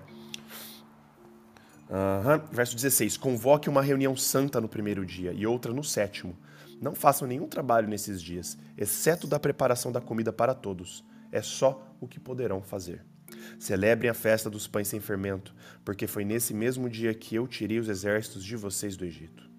Uhum. 1.90 2.48
Verso 2.52 2.76
16: 2.76 3.18
Convoque 3.18 3.68
uma 3.68 3.82
reunião 3.82 4.16
santa 4.16 4.62
no 4.62 4.70
primeiro 4.70 5.06
dia 5.06 5.34
e 5.34 5.48
outra 5.48 5.74
no 5.74 5.84
sétimo. 5.84 6.38
Não 6.80 6.94
façam 6.96 7.28
nenhum 7.28 7.48
trabalho 7.48 7.88
nesses 7.90 8.22
dias, 8.22 8.58
exceto 8.78 9.28
da 9.28 9.40
preparação 9.40 9.92
da 9.92 10.00
comida 10.00 10.32
para 10.32 10.54
todos. 10.54 11.04
É 11.32 11.42
só 11.42 11.94
o 12.00 12.08
que 12.08 12.20
poderão 12.20 12.62
fazer. 12.62 13.04
Celebrem 13.60 14.10
a 14.10 14.14
festa 14.14 14.50
dos 14.50 14.68
pães 14.68 14.88
sem 14.88 15.00
fermento, 15.00 15.54
porque 15.84 16.08
foi 16.08 16.24
nesse 16.24 16.54
mesmo 16.54 16.90
dia 16.90 17.14
que 17.14 17.36
eu 17.36 17.48
tirei 17.48 17.80
os 17.80 17.90
exércitos 17.90 18.44
de 18.44 18.56
vocês 18.56 18.96
do 18.96 19.06
Egito. 19.06 19.50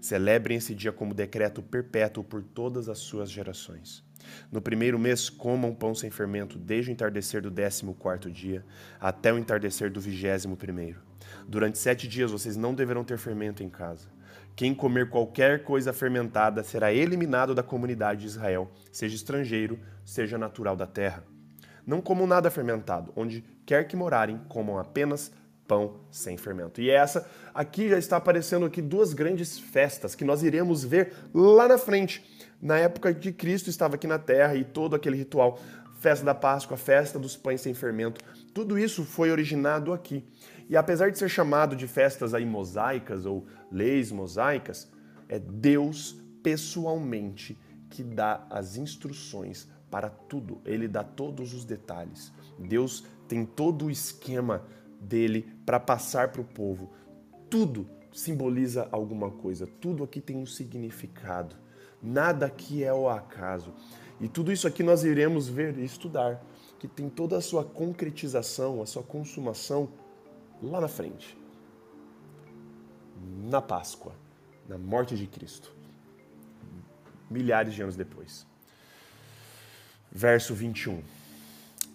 Celebrem 0.00 0.58
esse 0.58 0.74
dia 0.74 0.92
como 0.92 1.14
decreto 1.14 1.62
perpétuo 1.62 2.22
por 2.22 2.42
todas 2.42 2.88
as 2.88 2.98
suas 2.98 3.30
gerações. 3.30 4.04
No 4.52 4.60
primeiro 4.60 4.98
mês, 4.98 5.28
comam 5.28 5.74
pão 5.74 5.94
sem 5.94 6.10
fermento, 6.10 6.58
desde 6.58 6.90
o 6.90 6.92
entardecer 6.92 7.42
do 7.42 7.50
décimo 7.50 7.94
quarto 7.94 8.30
dia 8.30 8.64
até 9.00 9.32
o 9.32 9.38
entardecer 9.38 9.90
do 9.90 10.00
vigésimo 10.00 10.56
primeiro. 10.56 11.09
Durante 11.46 11.78
sete 11.78 12.06
dias 12.06 12.30
vocês 12.30 12.56
não 12.56 12.74
deverão 12.74 13.04
ter 13.04 13.18
fermento 13.18 13.62
em 13.62 13.68
casa. 13.68 14.08
Quem 14.54 14.74
comer 14.74 15.08
qualquer 15.08 15.64
coisa 15.64 15.92
fermentada 15.92 16.62
será 16.62 16.92
eliminado 16.92 17.54
da 17.54 17.62
comunidade 17.62 18.20
de 18.20 18.26
Israel, 18.26 18.70
seja 18.92 19.14
estrangeiro, 19.14 19.78
seja 20.04 20.36
natural 20.36 20.76
da 20.76 20.86
terra. 20.86 21.24
Não 21.86 22.00
comam 22.00 22.26
nada 22.26 22.50
fermentado, 22.50 23.12
onde 23.16 23.44
quer 23.64 23.88
que 23.88 23.96
morarem, 23.96 24.38
comam 24.48 24.78
apenas 24.78 25.32
pão 25.66 26.00
sem 26.10 26.36
fermento. 26.36 26.80
E 26.80 26.90
essa 26.90 27.28
aqui 27.54 27.88
já 27.88 27.96
está 27.96 28.16
aparecendo 28.16 28.66
aqui 28.66 28.82
duas 28.82 29.14
grandes 29.14 29.58
festas 29.58 30.14
que 30.14 30.24
nós 30.24 30.42
iremos 30.42 30.84
ver 30.84 31.12
lá 31.32 31.68
na 31.68 31.78
frente. 31.78 32.24
Na 32.60 32.76
época 32.76 33.14
de 33.14 33.32
Cristo 33.32 33.70
estava 33.70 33.94
aqui 33.94 34.06
na 34.06 34.18
terra 34.18 34.56
e 34.56 34.64
todo 34.64 34.96
aquele 34.96 35.16
ritual, 35.16 35.58
festa 36.00 36.24
da 36.24 36.34
Páscoa, 36.34 36.76
festa 36.76 37.18
dos 37.18 37.36
pães 37.36 37.60
sem 37.60 37.72
fermento, 37.72 38.20
tudo 38.52 38.78
isso 38.78 39.04
foi 39.04 39.30
originado 39.30 39.92
aqui. 39.92 40.24
E 40.70 40.76
apesar 40.76 41.10
de 41.10 41.18
ser 41.18 41.28
chamado 41.28 41.74
de 41.74 41.88
festas 41.88 42.32
aí 42.32 42.46
mosaicas 42.46 43.26
ou 43.26 43.44
leis 43.72 44.12
mosaicas, 44.12 44.88
é 45.28 45.36
Deus 45.36 46.16
pessoalmente 46.44 47.58
que 47.90 48.04
dá 48.04 48.46
as 48.48 48.76
instruções 48.76 49.68
para 49.90 50.08
tudo. 50.08 50.60
Ele 50.64 50.86
dá 50.86 51.02
todos 51.02 51.54
os 51.54 51.64
detalhes. 51.64 52.32
Deus 52.56 53.04
tem 53.26 53.44
todo 53.44 53.86
o 53.86 53.90
esquema 53.90 54.64
dele 55.00 55.52
para 55.66 55.80
passar 55.80 56.30
para 56.30 56.40
o 56.40 56.44
povo. 56.44 56.92
Tudo 57.50 57.88
simboliza 58.12 58.88
alguma 58.92 59.28
coisa. 59.28 59.66
Tudo 59.66 60.04
aqui 60.04 60.20
tem 60.20 60.36
um 60.36 60.46
significado. 60.46 61.56
Nada 62.00 62.46
aqui 62.46 62.84
é 62.84 62.94
o 62.94 63.08
acaso. 63.08 63.74
E 64.20 64.28
tudo 64.28 64.52
isso 64.52 64.68
aqui 64.68 64.84
nós 64.84 65.02
iremos 65.02 65.48
ver 65.48 65.76
e 65.76 65.84
estudar, 65.84 66.40
que 66.78 66.86
tem 66.86 67.08
toda 67.08 67.36
a 67.36 67.40
sua 67.40 67.64
concretização, 67.64 68.80
a 68.80 68.86
sua 68.86 69.02
consumação 69.02 69.88
lá 70.62 70.80
na 70.80 70.88
frente, 70.88 71.36
na 73.48 73.60
Páscoa, 73.60 74.14
na 74.68 74.76
morte 74.76 75.16
de 75.16 75.26
Cristo, 75.26 75.74
milhares 77.30 77.74
de 77.74 77.82
anos 77.82 77.96
depois. 77.96 78.46
Verso 80.12 80.54
21. 80.54 81.02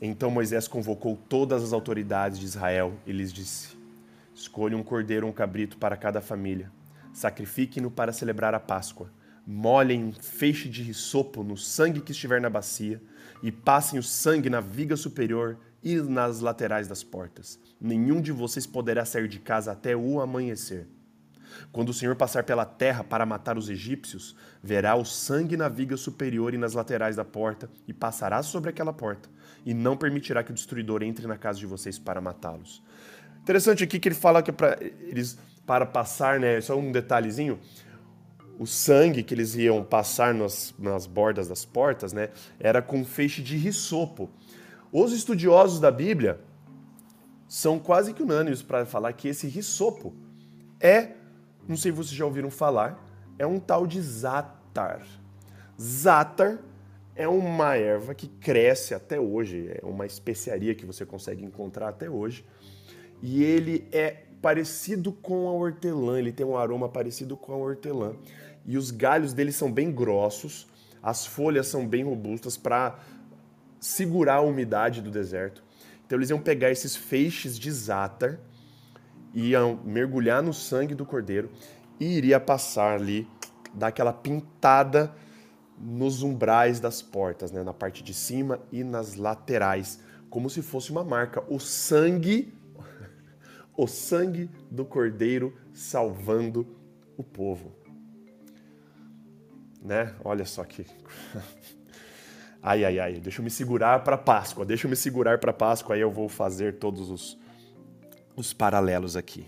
Então 0.02 0.32
Moisés 0.32 0.68
convocou 0.68 1.18
todas 1.30 1.64
as 1.64 1.74
autoridades 1.74 2.40
de 2.40 2.46
Israel 2.46 2.94
e 3.06 3.12
lhes 3.12 3.32
disse: 3.32 3.78
Escolha 4.34 4.78
um 4.78 4.84
cordeiro 4.84 5.26
ou 5.26 5.32
um 5.32 5.36
cabrito 5.36 5.78
para 5.78 5.98
cada 5.98 6.22
família, 6.22 6.72
sacrifiquem-no 7.14 7.92
para 7.92 8.14
celebrar 8.14 8.54
a 8.54 8.60
Páscoa. 8.60 9.10
Molhem 9.48 10.06
um 10.06 10.12
feixe 10.12 10.68
de 10.68 10.82
risopo 10.82 11.44
no 11.44 11.56
sangue 11.56 12.02
que 12.02 12.12
estiver 12.12 12.42
na 12.42 12.50
bacia 12.50 13.00
e 13.44 13.52
passem 13.52 14.00
o 14.00 14.04
sangue 14.04 14.50
na 14.50 14.60
viga 14.60 14.98
superior 14.98 15.58
e 15.86 15.96
nas 16.02 16.40
laterais 16.40 16.88
das 16.88 17.04
portas. 17.04 17.60
Nenhum 17.80 18.20
de 18.20 18.32
vocês 18.32 18.66
poderá 18.66 19.06
sair 19.06 19.28
de 19.28 19.38
casa 19.38 19.72
até 19.72 19.96
o 19.96 20.20
amanhecer. 20.20 20.88
Quando 21.72 21.90
o 21.90 21.94
Senhor 21.94 22.16
passar 22.16 22.44
pela 22.44 22.66
terra 22.66 23.04
para 23.04 23.26
matar 23.26 23.56
os 23.56 23.70
egípcios, 23.70 24.36
verá 24.64 24.96
o 24.96 25.06
sangue 25.06 25.56
na 25.56 25.70
viga 25.70 25.96
superior 25.96 26.54
e 26.56 26.58
nas 26.58 26.74
laterais 26.74 27.16
da 27.16 27.24
porta, 27.24 27.70
e 27.88 27.94
passará 27.94 28.42
sobre 28.42 28.72
aquela 28.72 28.92
porta, 28.92 29.30
e 29.64 29.74
não 29.74 29.96
permitirá 29.96 30.44
que 30.44 30.52
o 30.52 30.56
destruidor 30.56 31.04
entre 31.04 31.28
na 31.28 31.38
casa 31.38 31.60
de 31.60 31.68
vocês 31.68 32.00
para 32.00 32.20
matá-los. 32.20 32.84
Interessante 33.42 33.84
aqui 33.84 34.00
que 34.00 34.10
ele 34.10 34.16
fala 34.16 34.42
que 34.42 34.50
é 34.50 34.54
para 34.54 34.78
eles 34.82 35.38
para 35.68 35.86
passar, 35.86 36.40
né? 36.40 36.60
Só 36.62 36.78
um 36.78 36.92
detalhezinho. 36.92 37.60
O 38.58 38.66
sangue 38.66 39.22
que 39.22 39.34
eles 39.34 39.56
iam 39.56 39.84
passar 39.84 40.34
nas, 40.34 40.74
nas 40.80 41.06
bordas 41.06 41.48
das 41.48 41.64
portas, 41.64 42.12
né? 42.12 42.30
Era 42.60 42.82
com 42.82 43.06
feixe 43.06 43.44
de 43.44 43.56
risopo. 43.56 44.32
Os 44.98 45.12
estudiosos 45.12 45.82
da 45.82 45.92
Bíblia 45.92 46.40
são 47.50 47.78
quase 47.78 48.14
que 48.14 48.24
unânimes 48.24 48.62
para 48.62 48.86
falar 48.86 49.12
que 49.12 49.28
esse 49.28 49.46
risopo 49.46 50.16
é, 50.80 51.12
não 51.68 51.76
sei 51.76 51.92
se 51.92 51.98
vocês 51.98 52.16
já 52.16 52.24
ouviram 52.24 52.50
falar, 52.50 53.06
é 53.38 53.46
um 53.46 53.60
tal 53.60 53.86
de 53.86 54.02
zátar. 54.02 55.06
Zátar 55.78 56.60
é 57.14 57.28
uma 57.28 57.76
erva 57.76 58.16
que 58.16 58.30
cresce 58.30 58.96
até 58.96 59.20
hoje, 59.20 59.70
é 59.70 59.86
uma 59.86 60.06
especiaria 60.06 60.74
que 60.74 60.86
você 60.86 61.06
consegue 61.06 61.44
encontrar 61.44 61.90
até 61.90 62.10
hoje. 62.10 62.46
E 63.22 63.44
ele 63.44 63.86
é 63.92 64.24
parecido 64.42 65.12
com 65.12 65.50
a 65.50 65.52
hortelã, 65.52 66.18
ele 66.18 66.32
tem 66.32 66.46
um 66.46 66.56
aroma 66.56 66.88
parecido 66.88 67.36
com 67.36 67.52
a 67.52 67.58
hortelã. 67.58 68.16
E 68.66 68.78
os 68.78 68.92
galhos 68.92 69.34
dele 69.34 69.52
são 69.52 69.70
bem 69.70 69.92
grossos, 69.92 70.70
as 71.04 71.26
folhas 71.26 71.68
são 71.68 71.86
bem 71.86 72.06
robustas 72.06 72.56
para 72.56 72.98
segurar 73.86 74.36
a 74.36 74.42
umidade 74.42 75.00
do 75.00 75.12
deserto. 75.12 75.64
Então 76.06 76.18
eles 76.18 76.32
iam 76.32 76.40
pegar 76.40 76.72
esses 76.72 76.96
feixes 76.96 77.58
de 77.58 77.72
zátar, 77.72 78.40
iam 79.34 79.80
mergulhar 79.86 80.42
no 80.42 80.54
sangue 80.54 80.96
do 80.96 81.06
cordeiro 81.06 81.52
e 82.00 82.18
iria 82.18 82.40
passar 82.40 83.00
ali, 83.00 83.28
dar 83.74 83.88
aquela 83.88 84.12
pintada 84.12 85.14
nos 85.78 86.24
umbrais 86.24 86.80
das 86.80 87.02
portas, 87.02 87.52
né? 87.52 87.64
na 87.64 87.74
parte 87.74 88.04
de 88.04 88.14
cima 88.14 88.60
e 88.72 88.84
nas 88.84 89.16
laterais, 89.16 90.00
como 90.30 90.50
se 90.50 90.62
fosse 90.62 90.90
uma 90.92 91.04
marca. 91.04 91.44
O 91.48 91.60
sangue, 91.60 92.54
o 93.78 93.86
sangue 93.86 94.50
do 94.72 94.84
cordeiro 94.84 95.56
salvando 95.74 96.66
o 97.16 97.24
povo. 97.24 97.72
Né? 99.80 100.16
Olha 100.24 100.46
só 100.46 100.64
que 100.64 100.86
Ai, 102.68 102.84
ai, 102.84 102.98
ai, 102.98 103.14
deixa 103.20 103.42
eu 103.42 103.44
me 103.44 103.52
segurar 103.52 104.04
para 104.04 104.18
Páscoa, 104.18 104.66
deixa 104.66 104.88
eu 104.88 104.90
me 104.90 104.96
segurar 104.96 105.38
para 105.38 105.54
Páscoa, 105.54 105.94
aí 105.94 106.02
eu 106.02 106.10
vou 106.10 106.28
fazer 106.28 106.80
todos 106.80 107.12
os, 107.12 107.38
os 108.36 108.54
paralelos 108.54 109.16
aqui. 109.16 109.46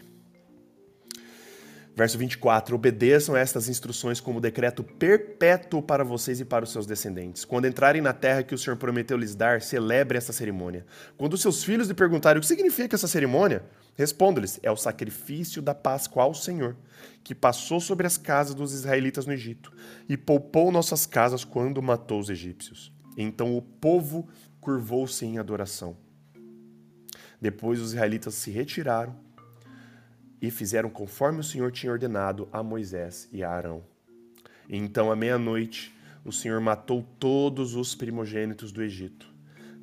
Verso 1.95 2.15
24: 2.15 2.75
Obedeçam 2.75 3.35
estas 3.35 3.67
instruções 3.69 4.19
como 4.19 4.39
decreto 4.39 4.83
perpétuo 4.83 5.81
para 5.81 6.03
vocês 6.03 6.39
e 6.39 6.45
para 6.45 6.63
os 6.63 6.71
seus 6.71 6.85
descendentes. 6.85 7.43
Quando 7.43 7.65
entrarem 7.65 8.03
na 8.03 8.13
terra 8.13 8.43
que 8.43 8.53
o 8.53 8.57
Senhor 8.57 8.77
prometeu 8.77 9.17
lhes 9.17 9.33
dar, 9.33 9.63
celebrem 9.63 10.19
esta 10.19 10.31
cerimônia. 10.31 10.85
Quando 11.17 11.35
seus 11.39 11.63
filhos 11.63 11.87
lhe 11.87 11.95
perguntarem 11.95 12.37
o 12.37 12.41
que 12.41 12.47
significa 12.47 12.95
essa 12.95 13.07
cerimônia, 13.07 13.63
responda-lhes: 13.95 14.59
é 14.61 14.69
o 14.69 14.77
sacrifício 14.77 15.59
da 15.59 15.73
Páscoa 15.73 16.21
ao 16.21 16.35
Senhor, 16.35 16.75
que 17.23 17.33
passou 17.33 17.79
sobre 17.79 18.05
as 18.05 18.15
casas 18.15 18.53
dos 18.53 18.73
israelitas 18.73 19.25
no 19.25 19.33
Egito 19.33 19.73
e 20.07 20.15
poupou 20.15 20.71
nossas 20.71 21.07
casas 21.07 21.43
quando 21.43 21.81
matou 21.81 22.19
os 22.19 22.29
egípcios. 22.29 22.95
Então 23.17 23.57
o 23.57 23.61
povo 23.61 24.29
curvou-se 24.61 25.25
em 25.25 25.39
adoração. 25.39 25.97
Depois 27.41 27.81
os 27.81 27.93
israelitas 27.93 28.35
se 28.35 28.51
retiraram 28.51 29.15
e 30.41 30.51
fizeram 30.51 30.89
conforme 30.89 31.39
o 31.39 31.43
Senhor 31.43 31.71
tinha 31.71 31.91
ordenado 31.91 32.47
a 32.51 32.61
Moisés 32.61 33.27
e 33.31 33.43
a 33.43 33.49
Arão. 33.49 33.83
Então, 34.69 35.11
à 35.11 35.15
meia-noite, 35.15 35.95
o 36.23 36.31
Senhor 36.31 36.59
matou 36.59 37.03
todos 37.17 37.73
os 37.73 37.95
primogênitos 37.95 38.71
do 38.71 38.83
Egito, 38.83 39.27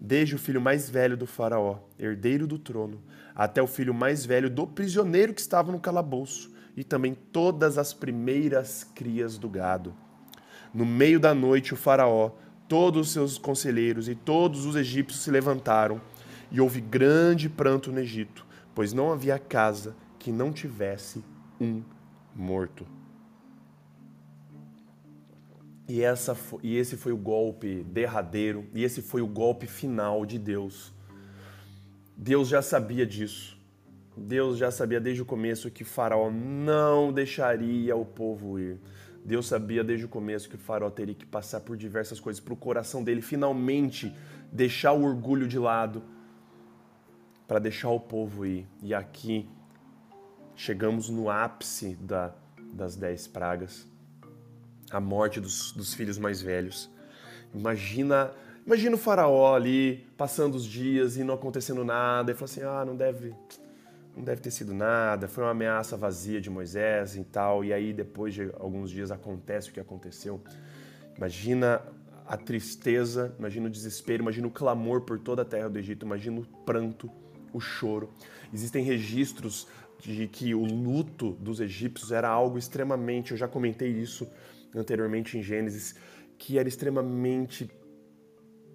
desde 0.01 0.35
o 0.35 0.39
filho 0.39 0.61
mais 0.61 0.91
velho 0.91 1.17
do 1.17 1.27
Faraó, 1.27 1.79
herdeiro 1.99 2.47
do 2.47 2.59
trono, 2.59 3.03
até 3.35 3.63
o 3.63 3.67
filho 3.67 3.95
mais 3.95 4.27
velho 4.27 4.51
do 4.51 4.67
prisioneiro 4.67 5.33
que 5.33 5.41
estava 5.41 5.73
no 5.73 5.81
calabouço, 5.81 6.53
e 6.77 6.85
também 6.85 7.15
todas 7.15 7.79
as 7.79 7.95
primeiras 7.95 8.85
crias 8.85 9.39
do 9.39 9.49
gado. 9.49 9.95
No 10.73 10.85
meio 10.85 11.19
da 11.19 11.33
noite, 11.35 11.73
o 11.73 11.77
Faraó, 11.77 12.33
todos 12.75 13.07
os 13.07 13.13
seus 13.13 13.39
conselheiros 13.39 14.09
e 14.09 14.17
todos 14.17 14.67
os 14.67 14.75
egípcios 14.75 15.23
se 15.23 15.31
levantaram, 15.31 16.01
e 16.51 16.61
houve 16.61 16.81
grande 16.81 17.49
pranto 17.49 17.93
no 17.93 18.01
Egito, 18.01 18.45
pois 18.75 18.93
não 18.93 19.13
havia 19.13 19.39
casa 19.39 19.95
que 20.19 20.33
não 20.33 20.53
tivesse 20.53 21.23
um 21.61 21.85
morto. 22.35 22.85
E, 25.89 26.03
essa, 26.03 26.37
e 26.65 26.77
esse 26.77 26.97
foi 26.97 27.13
o 27.13 27.17
golpe 27.17 27.85
derradeiro, 27.85 28.67
e 28.75 28.83
esse 28.83 29.01
foi 29.01 29.23
o 29.23 29.27
golpe 29.29 29.69
final 29.69 30.27
de 30.27 30.37
Deus. 30.37 30.93
Deus 32.17 32.49
já 32.49 32.61
sabia 32.61 33.07
disso. 33.07 33.57
Deus 34.17 34.59
já 34.59 34.73
sabia 34.73 35.01
desde 35.01 35.23
o 35.23 35.25
começo 35.25 35.71
que 35.71 35.85
Faraó 35.85 36.29
não 36.29 37.13
deixaria 37.13 37.95
o 37.95 38.05
povo 38.05 38.59
ir. 38.59 38.81
Deus 39.25 39.47
sabia 39.47 39.83
desde 39.83 40.05
o 40.05 40.09
começo 40.09 40.49
que 40.49 40.57
o 40.57 40.59
Faraó 40.59 40.91
teria 40.91 41.15
que 41.15 41.25
passar 41.25 41.61
por 41.61 41.77
diversas 41.77 42.21
coisas 42.21 42.41
para 42.41 42.53
o 42.53 42.57
coração 42.57 43.03
dele 43.03 43.23
finalmente 43.23 44.15
deixar 44.53 44.93
o 44.93 45.03
orgulho 45.03 45.49
de 45.49 45.59
lado 45.59 46.03
para 47.49 47.59
deixar 47.59 47.89
o 47.89 47.99
povo 47.99 48.45
ir. 48.45 48.67
E 48.83 48.93
aqui 48.93 49.49
chegamos 50.55 51.09
no 51.09 51.31
ápice 51.31 51.95
da, 51.97 52.35
das 52.75 52.97
dez 52.97 53.27
pragas 53.27 53.87
a 54.91 55.01
morte 55.01 55.41
dos, 55.41 55.73
dos 55.73 55.95
filhos 55.95 56.19
mais 56.19 56.43
velhos. 56.43 56.91
Imagina, 57.55 58.31
imagina 58.67 58.95
o 58.95 58.99
faraó 58.99 59.55
ali 59.55 60.07
passando 60.17 60.55
os 60.55 60.65
dias 60.65 61.17
e 61.17 61.25
não 61.25 61.35
acontecendo 61.35 61.83
nada 61.83 62.31
e 62.31 62.35
fala 62.35 62.45
assim: 62.45 62.63
"Ah, 62.63 62.85
não 62.85 62.95
deve 62.95 63.35
não 64.17 64.25
deve 64.25 64.41
ter 64.41 64.51
sido 64.51 64.73
nada, 64.73 65.27
foi 65.29 65.45
uma 65.45 65.51
ameaça 65.51 65.97
vazia 65.97 66.41
de 66.41 66.49
Moisés 66.51 67.17
e 67.17 67.25
tal". 67.25 67.65
E 67.65 67.73
aí 67.73 67.93
depois 67.93 68.35
de 68.35 68.51
alguns 68.59 68.91
dias 68.91 69.11
acontece 69.11 69.71
o 69.71 69.73
que 69.73 69.81
aconteceu. 69.81 70.43
Imagina 71.17 71.83
a 72.27 72.37
tristeza, 72.37 73.35
imagina 73.39 73.67
o 73.67 73.71
desespero, 73.71 74.23
imagina 74.23 74.47
o 74.47 74.51
clamor 74.51 75.03
por 75.03 75.19
toda 75.19 75.43
a 75.43 75.45
terra 75.45 75.69
do 75.69 75.79
Egito, 75.79 76.07
imagina 76.07 76.41
o 76.41 76.47
pranto, 76.65 77.11
o 77.53 77.61
choro. 77.61 78.11
Existem 78.53 78.83
registros 78.83 79.69
de 80.01 80.27
que 80.27 80.55
o 80.55 80.65
luto 80.65 81.33
dos 81.33 81.61
egípcios 81.61 82.13
era 82.13 82.29
algo 82.29 82.59
extremamente, 82.59 83.33
eu 83.33 83.37
já 83.37 83.49
comentei 83.49 83.91
isso 83.91 84.27
anteriormente 84.75 85.39
em 85.39 85.43
Gênesis, 85.43 85.95
que 86.37 86.59
era 86.59 86.69
extremamente 86.69 87.71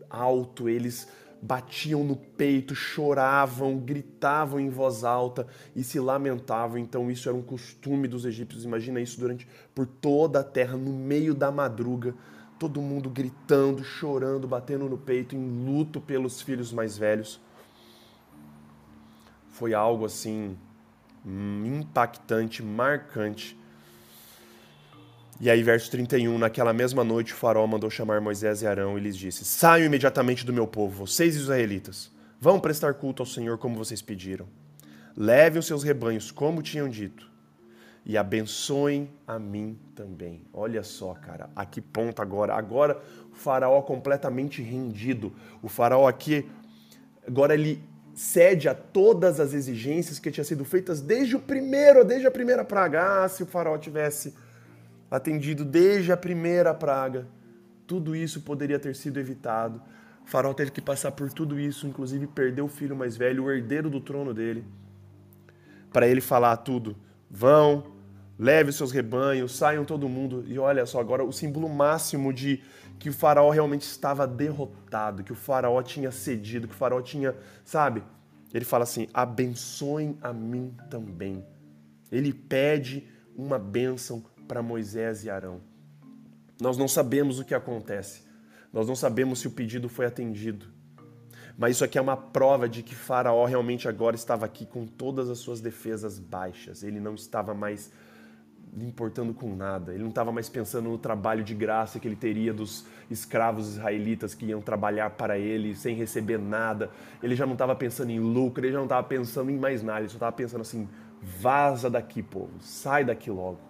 alto, 0.10 0.70
eles 0.70 1.08
batiam 1.42 2.04
no 2.04 2.16
peito, 2.16 2.76
choravam, 2.76 3.78
gritavam 3.78 4.60
em 4.60 4.70
voz 4.70 5.04
alta 5.04 5.48
e 5.76 5.84
se 5.84 6.00
lamentavam. 6.00 6.78
Então 6.78 7.10
isso 7.10 7.30
era 7.30 7.38
um 7.38 7.42
costume 7.42 8.08
dos 8.08 8.26
egípcios. 8.26 8.66
Imagina 8.66 9.00
isso 9.00 9.20
durante 9.20 9.48
por 9.74 9.86
toda 9.86 10.40
a 10.40 10.44
terra, 10.44 10.78
no 10.78 10.92
meio 10.92 11.34
da 11.34 11.52
madruga, 11.52 12.14
todo 12.58 12.82
mundo 12.82 13.10
gritando, 13.10 13.84
chorando, 13.84 14.48
batendo 14.48 14.88
no 14.90 14.98
peito, 14.98 15.36
em 15.36 15.66
luto 15.66 16.02
pelos 16.02 16.42
filhos 16.42 16.72
mais 16.72 16.98
velhos. 16.98 17.40
Foi 19.50 19.74
algo 19.74 20.06
assim 20.06 20.58
impactante, 21.26 22.64
marcante 22.64 23.59
e 25.42 25.50
aí, 25.50 25.64
verso 25.64 25.90
31, 25.90 26.38
naquela 26.38 26.74
mesma 26.74 27.02
noite 27.02 27.34
o 27.34 27.36
faraó 27.36 27.66
mandou 27.66 27.90
chamar 27.90 28.20
Moisés 28.20 28.62
e 28.62 28.68
Arão 28.68 28.98
e 28.98 29.02
lhes 29.02 29.16
disse: 29.16 29.46
Saiam 29.46 29.86
imediatamente 29.86 30.46
do 30.46 30.52
meu 30.52 30.68
povo, 30.68 31.06
vocês 31.06 31.36
israelitas. 31.38 32.12
Vão 32.42 32.60
prestar 32.60 32.94
culto 32.96 33.22
ao 33.22 33.26
Senhor 33.26 33.58
como 33.58 33.78
vocês 33.78 34.02
pediram. 34.02 34.48
Levem 35.16 35.60
os 35.60 35.66
seus 35.66 35.82
rebanhos 35.82 36.30
como 36.30 36.62
tinham 36.62 36.90
dito. 36.90 37.30
E 38.06 38.18
abençoem 38.18 39.10
a 39.26 39.40
mim 39.40 39.78
também. 39.96 40.42
Olha 40.54 40.84
só, 40.84 41.14
cara, 41.14 41.50
a 41.56 41.66
que 41.66 41.80
ponto 41.80 42.22
agora? 42.22 42.54
Agora 42.56 43.02
o 43.32 43.36
faraó 43.36 43.82
completamente 43.82 44.62
rendido. 44.62 45.34
O 45.62 45.70
faraó 45.70 46.08
aqui, 46.08 46.50
agora 47.26 47.54
ele 47.54 47.82
cede 48.14 48.68
a 48.68 48.74
todas 48.74 49.40
as 49.40 49.54
exigências 49.54 50.20
que 50.20 50.32
tinham 50.32 50.44
sido 50.44 50.66
feitas 50.66 51.00
desde 51.00 51.38
o 51.38 51.40
primeiro, 51.40 52.04
desde 52.04 52.28
a 52.28 52.32
primeira 52.32 52.66
praga. 52.66 53.24
Ah, 53.24 53.30
se 53.30 53.44
o 53.44 53.46
faraó 53.46 53.78
tivesse 53.78 54.34
atendido 55.10 55.66
desde 55.66 56.12
a 56.12 56.18
primeira 56.18 56.74
praga. 56.74 57.28
Tudo 57.88 58.16
isso 58.16 58.42
poderia 58.42 58.80
ter 58.80 58.96
sido 58.96 59.20
evitado. 59.20 59.82
O 60.26 60.30
faraó 60.30 60.54
teve 60.54 60.72
que 60.72 60.82
passar 60.82 61.12
por 61.12 61.32
tudo 61.32 61.60
isso, 61.60 61.88
inclusive 61.88 62.28
perdeu 62.28 62.66
o 62.66 62.70
filho 62.70 62.96
mais 62.96 63.18
velho, 63.18 63.46
o 63.46 63.52
herdeiro 63.52 63.90
do 63.90 64.00
trono 64.00 64.34
dele, 64.34 64.64
para 65.92 66.08
ele 66.08 66.22
falar 66.22 66.56
tudo. 66.58 66.96
Vão, 67.30 67.94
leve 68.38 68.72
seus 68.72 68.92
rebanhos, 68.92 69.56
saiam 69.56 69.84
todo 69.84 70.08
mundo. 70.08 70.44
E 70.48 70.60
olha 70.60 70.86
só, 70.86 71.00
agora 71.00 71.24
o 71.24 71.34
símbolo 71.34 71.68
máximo 71.68 72.32
de 72.32 72.62
que 73.00 73.10
o 73.10 73.14
faraó 73.14 73.50
realmente 73.50 73.84
estava 73.84 74.28
derrotado, 74.28 75.24
que 75.24 75.32
o 75.32 75.36
faraó 75.36 75.82
tinha 75.82 76.12
cedido, 76.12 76.68
que 76.68 76.76
o 76.76 76.78
faraó 76.78 77.02
tinha, 77.02 77.36
sabe? 77.64 78.04
Ele 78.54 78.66
fala 78.66 78.84
assim: 78.84 79.08
abençoem 79.14 80.18
a 80.22 80.34
mim 80.34 80.76
também. 80.90 81.46
Ele 82.12 82.34
pede 82.34 83.08
uma 83.36 83.58
bênção 83.58 84.24
para 84.50 84.64
Moisés 84.64 85.24
e 85.24 85.30
Arão. 85.30 85.62
Nós 86.60 86.76
não 86.76 86.88
sabemos 86.88 87.38
o 87.40 87.46
que 87.46 87.54
acontece. 87.54 88.24
Nós 88.74 88.88
não 88.88 88.96
sabemos 88.96 89.40
se 89.40 89.48
o 89.48 89.52
pedido 89.52 89.88
foi 89.88 90.08
atendido. 90.08 90.66
Mas 91.56 91.76
isso 91.76 91.86
aqui 91.86 92.00
é 92.00 92.02
uma 92.02 92.18
prova 92.18 92.68
de 92.68 92.82
que 92.82 92.96
Faraó 92.96 93.46
realmente 93.46 93.88
agora 93.88 94.16
estava 94.16 94.48
aqui 94.48 94.66
com 94.66 94.88
todas 94.88 95.30
as 95.30 95.38
suas 95.38 95.62
defesas 95.62 96.18
baixas. 96.18 96.82
Ele 96.82 97.00
não 97.00 97.14
estava 97.14 97.54
mais 97.54 97.92
importando 98.82 99.36
com 99.36 99.56
nada. 99.56 99.94
Ele 99.94 100.02
não 100.02 100.10
estava 100.10 100.32
mais 100.32 100.50
pensando 100.50 100.90
no 100.90 100.98
trabalho 100.98 101.44
de 101.44 101.54
graça 101.54 102.00
que 102.00 102.08
ele 102.08 102.16
teria 102.16 102.52
dos 102.52 102.88
escravos 103.10 103.68
israelitas 103.68 104.34
que 104.34 104.48
iam 104.48 104.62
trabalhar 104.62 105.12
para 105.12 105.38
ele 105.38 105.76
sem 105.76 105.96
receber 105.96 106.40
nada. 106.40 106.90
Ele 107.22 107.36
já 107.36 107.46
não 107.46 107.54
estava 107.54 107.76
pensando 107.76 108.10
em 108.10 108.20
lucro, 108.20 108.66
ele 108.66 108.72
já 108.72 108.80
não 108.80 108.86
estava 108.86 109.06
pensando 109.06 109.52
em 109.52 109.60
mais 109.60 109.84
nada. 109.84 110.00
Ele 110.00 110.10
só 110.10 110.16
estava 110.16 110.32
pensando 110.32 110.62
assim: 110.62 110.90
vaza 111.22 111.88
daqui, 111.88 112.24
povo, 112.24 112.54
sai 112.60 113.06
daqui 113.06 113.30
logo. 113.30 113.69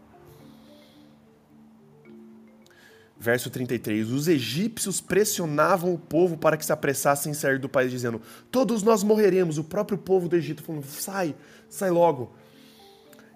Verso 3.19 3.49
33: 3.49 4.11
Os 4.11 4.29
egípcios 4.29 5.01
pressionavam 5.01 5.93
o 5.93 5.99
povo 5.99 6.37
para 6.37 6.55
que 6.55 6.65
se 6.65 6.71
apressassem 6.71 7.31
em 7.31 7.35
sair 7.35 7.59
do 7.59 7.67
país, 7.67 7.91
dizendo: 7.91 8.21
Todos 8.49 8.81
nós 8.81 9.03
morreremos. 9.03 9.57
O 9.57 9.63
próprio 9.63 9.97
povo 9.97 10.29
do 10.29 10.37
Egito 10.37 10.63
falando: 10.63 10.85
Sai, 10.85 11.35
sai 11.67 11.91
logo. 11.91 12.31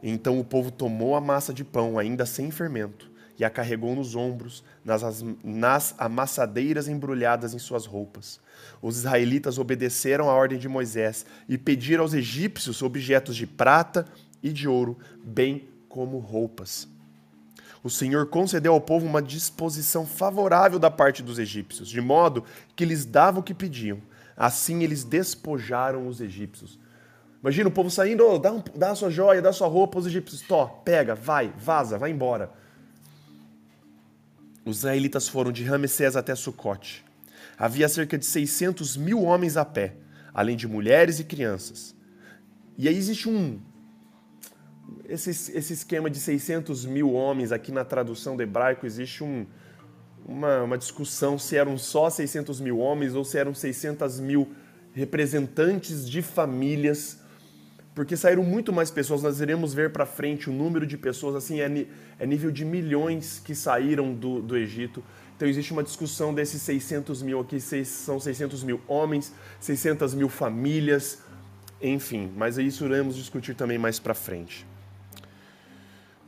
Então 0.01 0.39
o 0.39 0.43
povo 0.43 0.71
tomou 0.71 1.15
a 1.15 1.21
massa 1.21 1.53
de 1.53 1.65
pão, 1.65 1.99
ainda 1.99 2.25
sem 2.25 2.49
fermento, 2.49 3.11
e 3.37 3.43
a 3.43 3.49
carregou 3.49 3.93
nos 3.93 4.15
ombros, 4.15 4.63
nas, 4.85 5.23
nas 5.43 5.95
amassadeiras 5.97 6.87
embrulhadas 6.87 7.53
em 7.53 7.59
suas 7.59 7.85
roupas. 7.85 8.39
Os 8.81 8.99
israelitas 8.99 9.57
obedeceram 9.57 10.29
à 10.29 10.33
ordem 10.33 10.57
de 10.57 10.69
Moisés 10.69 11.25
e 11.47 11.57
pediram 11.57 12.03
aos 12.03 12.13
egípcios 12.13 12.81
objetos 12.81 13.35
de 13.35 13.45
prata 13.45 14.05
e 14.41 14.51
de 14.51 14.67
ouro, 14.67 14.97
bem 15.23 15.67
como 15.89 16.19
roupas 16.19 16.92
o 17.83 17.89
Senhor 17.89 18.27
concedeu 18.27 18.73
ao 18.73 18.79
povo 18.79 19.05
uma 19.05 19.21
disposição 19.21 20.05
favorável 20.05 20.79
da 20.79 20.89
parte 20.89 21.21
dos 21.21 21.37
egípcios, 21.37 21.89
de 21.89 21.99
modo 21.99 22.45
que 22.75 22.85
lhes 22.85 23.03
dava 23.03 23.41
o 23.41 23.43
que 23.43 23.53
pediam. 23.53 23.99
Assim 24.37 24.83
eles 24.83 25.03
despojaram 25.03 26.07
os 26.07 26.21
egípcios. 26.21 26.79
Imagina 27.41 27.67
o 27.67 27.71
povo 27.71 27.91
saindo, 27.91 28.25
oh, 28.25 28.39
dá, 28.39 28.53
um, 28.53 28.63
dá 28.73 28.91
a 28.91 28.95
sua 28.95 29.09
joia, 29.09 29.41
dá 29.41 29.49
a 29.49 29.53
sua 29.53 29.67
roupa 29.67 29.97
aos 29.97 30.05
egípcios. 30.05 30.41
Tó, 30.41 30.65
pega, 30.65 31.13
vai, 31.13 31.53
vaza, 31.57 31.97
vai 31.97 32.09
embora. 32.09 32.49
Os 34.65 34.77
israelitas 34.77 35.27
foram 35.27 35.51
de 35.51 35.65
Ramsés 35.65 36.15
até 36.15 36.33
Sucote. 36.35 37.03
Havia 37.57 37.89
cerca 37.89 38.17
de 38.17 38.25
600 38.25 38.95
mil 38.95 39.23
homens 39.23 39.57
a 39.57 39.65
pé, 39.65 39.93
além 40.33 40.55
de 40.55 40.69
mulheres 40.69 41.19
e 41.19 41.25
crianças. 41.25 41.93
E 42.77 42.87
aí 42.87 42.95
existe 42.95 43.27
um, 43.27 43.59
esse, 45.07 45.29
esse 45.29 45.73
esquema 45.73 46.09
de 46.09 46.19
600 46.19 46.85
mil 46.85 47.13
homens, 47.13 47.51
aqui 47.51 47.71
na 47.71 47.83
tradução 47.83 48.35
do 48.35 48.43
hebraico, 48.43 48.85
existe 48.85 49.23
um, 49.23 49.45
uma, 50.25 50.63
uma 50.63 50.77
discussão 50.77 51.37
se 51.37 51.57
eram 51.57 51.77
só 51.77 52.09
600 52.09 52.59
mil 52.59 52.79
homens 52.79 53.15
ou 53.15 53.23
se 53.23 53.37
eram 53.37 53.53
600 53.53 54.19
mil 54.19 54.49
representantes 54.93 56.09
de 56.09 56.21
famílias, 56.21 57.19
porque 57.95 58.15
saíram 58.15 58.43
muito 58.43 58.71
mais 58.71 58.89
pessoas. 58.89 59.21
Nós 59.21 59.39
iremos 59.41 59.73
ver 59.73 59.91
para 59.91 60.05
frente 60.05 60.49
o 60.49 60.53
número 60.53 60.85
de 60.85 60.97
pessoas, 60.97 61.35
assim, 61.35 61.61
é, 61.61 61.87
é 62.19 62.25
nível 62.25 62.51
de 62.51 62.63
milhões 62.63 63.41
que 63.43 63.53
saíram 63.53 64.13
do, 64.13 64.41
do 64.41 64.57
Egito. 64.57 65.03
Então 65.35 65.47
existe 65.47 65.73
uma 65.73 65.83
discussão 65.83 66.33
desses 66.33 66.61
600 66.61 67.21
mil 67.21 67.39
aqui, 67.39 67.59
são 67.59 68.19
600 68.19 68.63
mil 68.63 68.79
homens, 68.87 69.33
600 69.59 70.13
mil 70.13 70.29
famílias, 70.29 71.19
enfim, 71.81 72.31
mas 72.37 72.57
isso 72.57 72.85
iremos 72.85 73.15
discutir 73.15 73.55
também 73.55 73.77
mais 73.77 73.99
para 73.99 74.13
frente. 74.13 74.65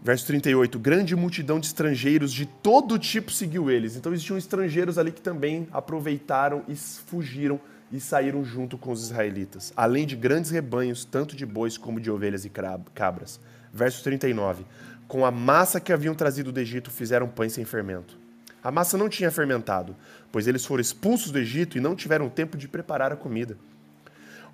Verso 0.06 0.28
38, 0.28 0.78
grande 0.78 1.16
multidão 1.16 1.60
de 1.60 1.66
estrangeiros 1.66 2.32
de 2.32 2.46
todo 2.46 3.00
tipo 3.00 3.32
seguiu 3.32 3.72
eles. 3.72 3.96
Então 3.96 4.14
existiam 4.14 4.38
estrangeiros 4.38 5.00
ali 5.00 5.12
que 5.12 5.20
também 5.20 5.68
aproveitaram 5.72 6.64
e 6.68 6.76
fugiram 6.76 7.60
e 7.92 8.00
saíram 8.00 8.46
junto 8.46 8.78
com 8.78 8.92
os 8.92 9.02
israelitas, 9.02 9.74
além 9.76 10.06
de 10.06 10.16
grandes 10.16 10.52
rebanhos, 10.52 11.04
tanto 11.06 11.36
de 11.36 11.44
bois 11.44 11.76
como 11.76 12.00
de 12.00 12.12
ovelhas 12.12 12.46
e 12.46 12.52
cabras. 12.94 13.40
Verso 13.74 14.04
39, 14.04 14.64
com 15.08 15.26
a 15.26 15.32
massa 15.32 15.80
que 15.80 15.92
haviam 15.92 16.14
trazido 16.14 16.52
do 16.52 16.60
Egito 16.60 16.92
fizeram 16.92 17.28
pães 17.28 17.54
sem 17.54 17.66
fermento. 17.66 18.16
A 18.64 18.70
massa 18.70 19.00
não 19.00 19.10
tinha 19.10 19.32
fermentado, 19.32 19.96
pois 20.32 20.46
eles 20.46 20.64
foram 20.64 20.82
expulsos 20.82 21.32
do 21.32 21.40
Egito 21.40 21.80
e 21.80 21.82
não 21.82 21.96
tiveram 21.96 22.30
tempo 22.30 22.60
de 22.60 22.68
preparar 22.68 23.12
a 23.12 23.16
comida. 23.16 23.58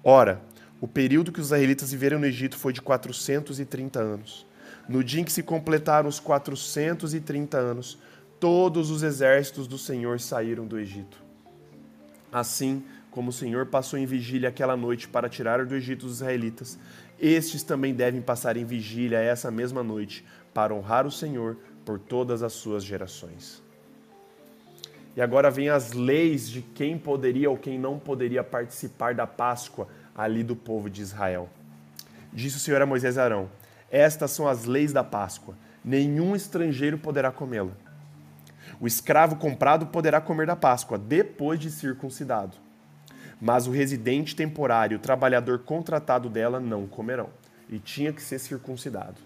Ora, 0.01 0.41
o 0.79 0.87
período 0.87 1.29
que 1.29 1.41
os 1.41 1.47
israelitas 1.47 1.91
viveram 1.91 2.19
no 2.19 2.25
Egito 2.25 2.57
foi 2.57 2.71
de 2.71 2.81
430 2.81 3.99
anos. 3.99 4.49
No 4.91 5.01
dia 5.01 5.21
em 5.21 5.23
que 5.23 5.31
se 5.31 5.41
completaram 5.41 6.09
os 6.09 6.19
430 6.19 7.57
anos, 7.57 7.97
todos 8.41 8.91
os 8.91 9.03
exércitos 9.03 9.65
do 9.65 9.77
Senhor 9.77 10.19
saíram 10.19 10.67
do 10.67 10.77
Egito. 10.77 11.17
Assim 12.29 12.83
como 13.09 13.29
o 13.29 13.33
Senhor 13.33 13.67
passou 13.67 13.97
em 13.97 14.05
vigília 14.05 14.49
aquela 14.49 14.75
noite 14.75 15.07
para 15.07 15.29
tirar 15.29 15.65
do 15.65 15.75
Egito 15.75 16.05
os 16.05 16.15
israelitas, 16.15 16.77
estes 17.17 17.63
também 17.63 17.93
devem 17.93 18.21
passar 18.21 18.57
em 18.57 18.65
vigília 18.65 19.17
essa 19.17 19.49
mesma 19.49 19.81
noite 19.81 20.25
para 20.53 20.75
honrar 20.75 21.07
o 21.07 21.11
Senhor 21.11 21.55
por 21.85 21.97
todas 21.97 22.43
as 22.43 22.51
suas 22.51 22.83
gerações. 22.83 23.63
E 25.15 25.21
agora 25.21 25.49
vem 25.49 25.69
as 25.69 25.93
leis 25.93 26.49
de 26.49 26.61
quem 26.61 26.97
poderia 26.97 27.49
ou 27.49 27.55
quem 27.55 27.79
não 27.79 27.97
poderia 27.97 28.43
participar 28.43 29.15
da 29.15 29.25
Páscoa 29.25 29.87
ali 30.13 30.43
do 30.43 30.55
povo 30.55 30.89
de 30.89 31.01
Israel. 31.01 31.47
Disse 32.33 32.57
o 32.57 32.59
Senhor 32.59 32.81
a 32.81 32.85
Moisés 32.85 33.17
Arão: 33.17 33.49
Estas 33.91 34.31
são 34.31 34.47
as 34.47 34.63
leis 34.63 34.93
da 34.93 35.03
Páscoa. 35.03 35.55
Nenhum 35.83 36.35
estrangeiro 36.35 36.97
poderá 36.97 37.31
comê-la. 37.31 37.73
O 38.79 38.87
escravo 38.87 39.35
comprado 39.35 39.87
poderá 39.87 40.21
comer 40.21 40.47
da 40.47 40.55
Páscoa 40.55 40.97
depois 40.97 41.59
de 41.59 41.69
circuncidado. 41.69 42.55
Mas 43.39 43.67
o 43.67 43.71
residente 43.71 44.35
temporário, 44.35 44.97
o 44.97 45.01
trabalhador 45.01 45.59
contratado 45.59 46.29
dela, 46.29 46.59
não 46.59 46.87
comerão. 46.87 47.29
E 47.69 47.79
tinha 47.79 48.13
que 48.13 48.21
ser 48.21 48.39
circuncidado. 48.39 49.19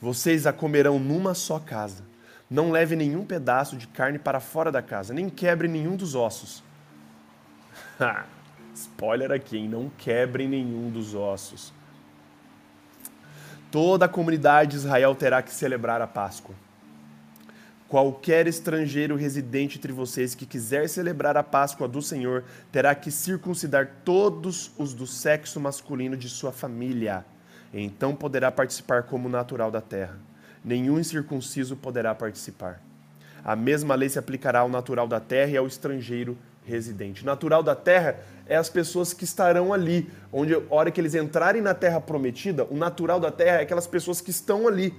Vocês 0.00 0.46
a 0.46 0.52
comerão 0.52 0.98
numa 0.98 1.34
só 1.34 1.58
casa. 1.58 2.04
Não 2.48 2.70
leve 2.70 2.94
nenhum 2.94 3.24
pedaço 3.24 3.76
de 3.76 3.88
carne 3.88 4.18
para 4.18 4.38
fora 4.38 4.70
da 4.70 4.80
casa, 4.80 5.12
nem 5.12 5.28
quebre 5.28 5.66
nenhum 5.66 5.96
dos 5.96 6.14
ossos. 6.14 6.62
Spoiler 8.74 9.32
aqui, 9.32 9.56
hein? 9.56 9.68
não 9.68 9.90
quebrem 9.96 10.46
nenhum 10.46 10.90
dos 10.90 11.14
ossos. 11.14 11.72
Toda 13.76 14.06
a 14.06 14.08
comunidade 14.08 14.70
de 14.70 14.76
Israel 14.78 15.14
terá 15.14 15.42
que 15.42 15.52
celebrar 15.52 16.00
a 16.00 16.06
Páscoa. 16.06 16.54
Qualquer 17.86 18.46
estrangeiro 18.46 19.16
residente 19.16 19.76
entre 19.76 19.92
vocês 19.92 20.34
que 20.34 20.46
quiser 20.46 20.88
celebrar 20.88 21.36
a 21.36 21.42
Páscoa 21.42 21.86
do 21.86 22.00
Senhor 22.00 22.42
terá 22.72 22.94
que 22.94 23.10
circuncidar 23.10 23.96
todos 24.02 24.72
os 24.78 24.94
do 24.94 25.06
sexo 25.06 25.60
masculino 25.60 26.16
de 26.16 26.26
sua 26.26 26.52
família. 26.52 27.22
Então 27.70 28.16
poderá 28.16 28.50
participar 28.50 29.02
como 29.02 29.28
natural 29.28 29.70
da 29.70 29.82
terra. 29.82 30.18
Nenhum 30.64 30.98
incircunciso 30.98 31.76
poderá 31.76 32.14
participar. 32.14 32.80
A 33.44 33.54
mesma 33.54 33.94
lei 33.94 34.08
se 34.08 34.18
aplicará 34.18 34.60
ao 34.60 34.70
natural 34.70 35.06
da 35.06 35.20
terra 35.20 35.50
e 35.50 35.56
ao 35.58 35.66
estrangeiro 35.66 36.34
residente. 36.66 37.24
Natural 37.24 37.62
da 37.62 37.74
terra 37.74 38.18
é 38.46 38.56
as 38.56 38.68
pessoas 38.68 39.12
que 39.12 39.24
estarão 39.24 39.72
ali, 39.72 40.10
onde 40.32 40.54
a 40.54 40.62
hora 40.68 40.90
que 40.90 41.00
eles 41.00 41.14
entrarem 41.14 41.62
na 41.62 41.74
terra 41.74 42.00
prometida, 42.00 42.64
o 42.64 42.76
natural 42.76 43.20
da 43.20 43.30
terra 43.30 43.58
é 43.58 43.62
aquelas 43.62 43.86
pessoas 43.86 44.20
que 44.20 44.30
estão 44.30 44.68
ali. 44.68 44.94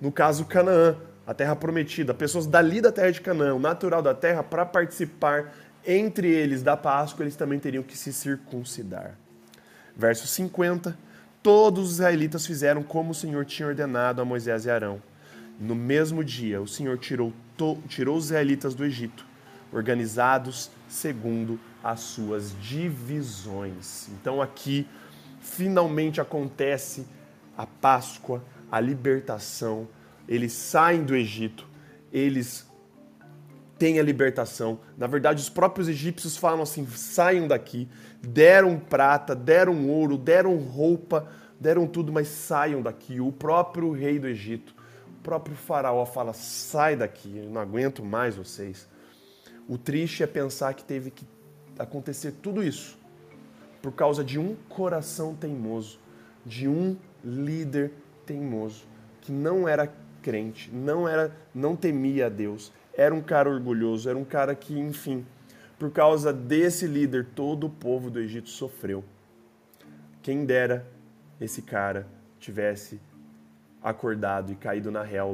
No 0.00 0.12
caso, 0.12 0.44
Canaã, 0.44 0.96
a 1.26 1.32
terra 1.32 1.56
prometida, 1.56 2.12
pessoas 2.12 2.46
dali 2.46 2.80
da 2.80 2.92
terra 2.92 3.10
de 3.10 3.20
Canaã, 3.20 3.54
o 3.54 3.58
natural 3.58 4.02
da 4.02 4.14
terra, 4.14 4.42
para 4.42 4.66
participar 4.66 5.54
entre 5.86 6.28
eles 6.28 6.62
da 6.62 6.76
Páscoa, 6.76 7.22
eles 7.22 7.36
também 7.36 7.58
teriam 7.58 7.82
que 7.82 7.96
se 7.96 8.12
circuncidar. 8.12 9.16
Verso 9.96 10.26
50. 10.26 10.96
Todos 11.42 11.84
os 11.84 11.92
israelitas 11.94 12.46
fizeram 12.46 12.82
como 12.82 13.12
o 13.12 13.14
Senhor 13.14 13.44
tinha 13.44 13.68
ordenado 13.68 14.20
a 14.20 14.24
Moisés 14.24 14.66
e 14.66 14.70
Arão. 14.70 15.00
No 15.58 15.74
mesmo 15.74 16.22
dia, 16.22 16.60
o 16.60 16.68
Senhor 16.68 16.98
tirou, 16.98 17.32
tirou 17.88 18.16
os 18.16 18.26
israelitas 18.26 18.74
do 18.74 18.84
Egito 18.84 19.27
organizados 19.72 20.70
segundo 20.88 21.58
as 21.82 22.00
suas 22.00 22.54
divisões. 22.60 24.08
Então 24.08 24.40
aqui 24.40 24.86
finalmente 25.40 26.20
acontece 26.20 27.06
a 27.56 27.66
Páscoa, 27.66 28.42
a 28.70 28.80
libertação. 28.80 29.88
Eles 30.28 30.52
saem 30.52 31.04
do 31.04 31.16
Egito, 31.16 31.66
eles 32.12 32.68
têm 33.78 33.98
a 33.98 34.02
libertação. 34.02 34.80
Na 34.96 35.06
verdade, 35.06 35.40
os 35.40 35.48
próprios 35.48 35.88
egípcios 35.88 36.36
falam 36.36 36.62
assim: 36.62 36.86
saiam 36.86 37.46
daqui. 37.46 37.88
Deram 38.20 38.78
prata, 38.78 39.34
deram 39.34 39.88
ouro, 39.88 40.18
deram 40.18 40.56
roupa, 40.56 41.28
deram 41.58 41.86
tudo, 41.86 42.12
mas 42.12 42.28
saiam 42.28 42.82
daqui. 42.82 43.20
O 43.20 43.30
próprio 43.30 43.92
rei 43.92 44.18
do 44.18 44.26
Egito, 44.26 44.74
o 45.06 45.22
próprio 45.22 45.54
faraó 45.54 46.04
fala: 46.04 46.32
sai 46.32 46.96
daqui, 46.96 47.38
eu 47.38 47.50
não 47.50 47.60
aguento 47.60 48.04
mais 48.04 48.36
vocês. 48.36 48.88
O 49.68 49.76
triste 49.76 50.22
é 50.22 50.26
pensar 50.26 50.72
que 50.72 50.82
teve 50.82 51.10
que 51.10 51.26
acontecer 51.78 52.32
tudo 52.42 52.64
isso 52.64 52.98
por 53.82 53.92
causa 53.92 54.24
de 54.24 54.38
um 54.38 54.56
coração 54.68 55.34
teimoso, 55.34 56.00
de 56.44 56.66
um 56.66 56.96
líder 57.22 57.92
teimoso 58.24 58.86
que 59.20 59.30
não 59.30 59.68
era 59.68 59.92
crente, 60.22 60.70
não 60.72 61.06
era, 61.06 61.36
não 61.54 61.76
temia 61.76 62.26
a 62.26 62.28
Deus, 62.30 62.72
era 62.96 63.14
um 63.14 63.20
cara 63.20 63.50
orgulhoso, 63.50 64.08
era 64.08 64.18
um 64.18 64.24
cara 64.24 64.54
que, 64.54 64.76
enfim, 64.78 65.24
por 65.78 65.90
causa 65.90 66.32
desse 66.32 66.86
líder, 66.86 67.26
todo 67.34 67.66
o 67.66 67.70
povo 67.70 68.10
do 68.10 68.18
Egito 68.18 68.48
sofreu. 68.48 69.04
Quem 70.22 70.46
dera 70.46 70.86
esse 71.38 71.60
cara 71.60 72.06
tivesse 72.40 72.98
acordado 73.82 74.50
e 74.50 74.56
caído 74.56 74.90
na 74.90 75.02
real 75.02 75.30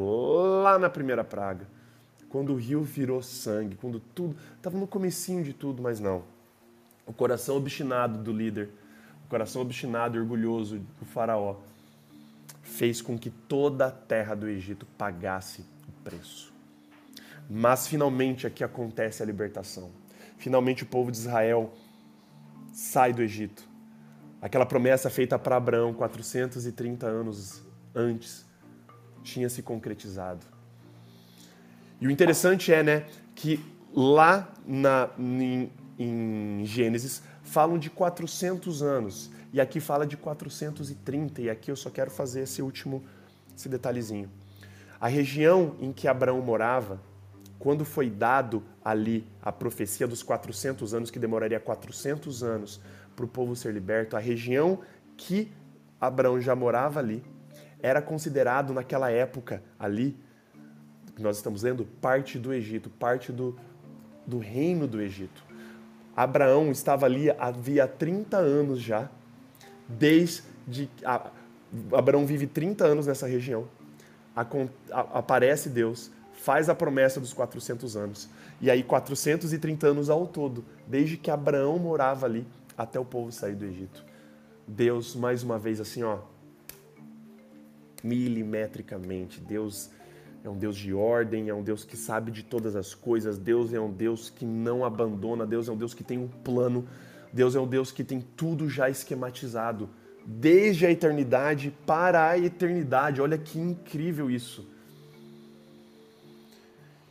lá 0.62 0.78
na 0.78 0.90
primeira 0.90 1.24
praga 1.24 1.73
quando 2.34 2.52
o 2.52 2.56
rio 2.56 2.82
virou 2.82 3.22
sangue, 3.22 3.76
quando 3.76 4.00
tudo 4.00 4.36
estava 4.56 4.76
no 4.76 4.88
comecinho 4.88 5.44
de 5.44 5.52
tudo, 5.52 5.80
mas 5.80 6.00
não. 6.00 6.24
O 7.06 7.12
coração 7.12 7.56
obstinado 7.56 8.18
do 8.18 8.32
líder, 8.32 8.70
o 9.24 9.28
coração 9.28 9.62
obstinado 9.62 10.16
e 10.16 10.20
orgulhoso 10.20 10.80
do 10.98 11.04
faraó 11.04 11.58
fez 12.60 13.00
com 13.00 13.16
que 13.16 13.30
toda 13.30 13.86
a 13.86 13.90
terra 13.92 14.34
do 14.34 14.48
Egito 14.48 14.84
pagasse 14.98 15.64
o 15.88 15.92
preço. 16.02 16.52
Mas 17.48 17.86
finalmente 17.86 18.48
aqui 18.48 18.64
acontece 18.64 19.22
a 19.22 19.26
libertação. 19.26 19.92
Finalmente 20.36 20.82
o 20.82 20.86
povo 20.86 21.12
de 21.12 21.18
Israel 21.18 21.72
sai 22.72 23.12
do 23.12 23.22
Egito. 23.22 23.62
Aquela 24.42 24.66
promessa 24.66 25.08
feita 25.08 25.38
para 25.38 25.54
Abraão 25.54 25.94
430 25.94 27.06
anos 27.06 27.62
antes 27.94 28.44
tinha 29.22 29.48
se 29.48 29.62
concretizado. 29.62 30.53
E 32.00 32.06
o 32.06 32.10
interessante 32.10 32.72
é, 32.72 32.82
né, 32.82 33.06
que 33.34 33.60
lá 33.94 34.52
na, 34.66 35.10
em, 35.18 35.70
em 35.98 36.64
Gênesis 36.64 37.22
falam 37.42 37.78
de 37.78 37.90
400 37.90 38.82
anos 38.82 39.30
e 39.52 39.60
aqui 39.60 39.78
fala 39.78 40.06
de 40.06 40.16
430 40.16 41.42
e 41.42 41.50
aqui 41.50 41.70
eu 41.70 41.76
só 41.76 41.90
quero 41.90 42.10
fazer 42.10 42.42
esse 42.42 42.60
último 42.60 43.04
esse 43.56 43.68
detalhezinho. 43.68 44.28
A 45.00 45.06
região 45.06 45.76
em 45.80 45.92
que 45.92 46.08
Abraão 46.08 46.40
morava, 46.40 47.00
quando 47.58 47.84
foi 47.84 48.10
dado 48.10 48.62
ali 48.84 49.26
a 49.40 49.52
profecia 49.52 50.06
dos 50.06 50.22
400 50.22 50.92
anos, 50.92 51.10
que 51.10 51.18
demoraria 51.18 51.60
400 51.60 52.42
anos 52.42 52.80
para 53.14 53.24
o 53.24 53.28
povo 53.28 53.54
ser 53.54 53.72
liberto, 53.72 54.16
a 54.16 54.18
região 54.18 54.80
que 55.16 55.52
Abraão 56.00 56.40
já 56.40 56.56
morava 56.56 56.98
ali, 56.98 57.22
era 57.80 58.02
considerado 58.02 58.72
naquela 58.72 59.10
época 59.10 59.62
ali 59.78 60.18
nós 61.18 61.36
estamos 61.36 61.62
lendo, 61.62 61.84
parte 62.00 62.38
do 62.38 62.52
Egito, 62.52 62.90
parte 62.90 63.30
do, 63.30 63.56
do 64.26 64.38
reino 64.38 64.86
do 64.86 65.00
Egito. 65.00 65.44
Abraão 66.16 66.70
estava 66.70 67.06
ali 67.06 67.30
havia 67.30 67.86
30 67.86 68.36
anos 68.36 68.80
já, 68.80 69.10
desde. 69.88 70.88
A, 71.04 71.30
Abraão 71.92 72.24
vive 72.24 72.46
30 72.46 72.84
anos 72.84 73.06
nessa 73.06 73.26
região. 73.26 73.68
A, 74.34 74.42
a, 74.42 75.00
aparece 75.18 75.68
Deus, 75.68 76.10
faz 76.32 76.68
a 76.68 76.74
promessa 76.74 77.20
dos 77.20 77.32
400 77.32 77.96
anos. 77.96 78.28
E 78.60 78.70
aí, 78.70 78.82
430 78.82 79.86
anos 79.88 80.08
ao 80.08 80.26
todo, 80.26 80.64
desde 80.86 81.16
que 81.16 81.30
Abraão 81.30 81.78
morava 81.78 82.26
ali 82.26 82.46
até 82.78 82.98
o 82.98 83.04
povo 83.04 83.32
sair 83.32 83.54
do 83.54 83.64
Egito. 83.64 84.04
Deus, 84.66 85.14
mais 85.14 85.42
uma 85.42 85.58
vez, 85.58 85.80
assim, 85.80 86.02
ó, 86.02 86.18
milimetricamente, 88.02 89.40
Deus 89.40 89.90
é 90.44 90.48
um 90.48 90.58
Deus 90.58 90.76
de 90.76 90.92
ordem, 90.92 91.48
é 91.48 91.54
um 91.54 91.62
Deus 91.62 91.84
que 91.84 91.96
sabe 91.96 92.30
de 92.30 92.42
todas 92.42 92.76
as 92.76 92.94
coisas, 92.94 93.38
Deus 93.38 93.72
é 93.72 93.80
um 93.80 93.90
Deus 93.90 94.28
que 94.28 94.44
não 94.44 94.84
abandona, 94.84 95.46
Deus 95.46 95.68
é 95.68 95.72
um 95.72 95.76
Deus 95.76 95.94
que 95.94 96.04
tem 96.04 96.18
um 96.18 96.28
plano, 96.28 96.86
Deus 97.32 97.56
é 97.56 97.60
um 97.60 97.66
Deus 97.66 97.90
que 97.90 98.04
tem 98.04 98.20
tudo 98.20 98.68
já 98.68 98.90
esquematizado 98.90 99.88
desde 100.26 100.84
a 100.84 100.90
eternidade 100.90 101.74
para 101.86 102.28
a 102.28 102.38
eternidade. 102.38 103.22
Olha 103.22 103.38
que 103.38 103.58
incrível 103.58 104.30
isso. 104.30 104.68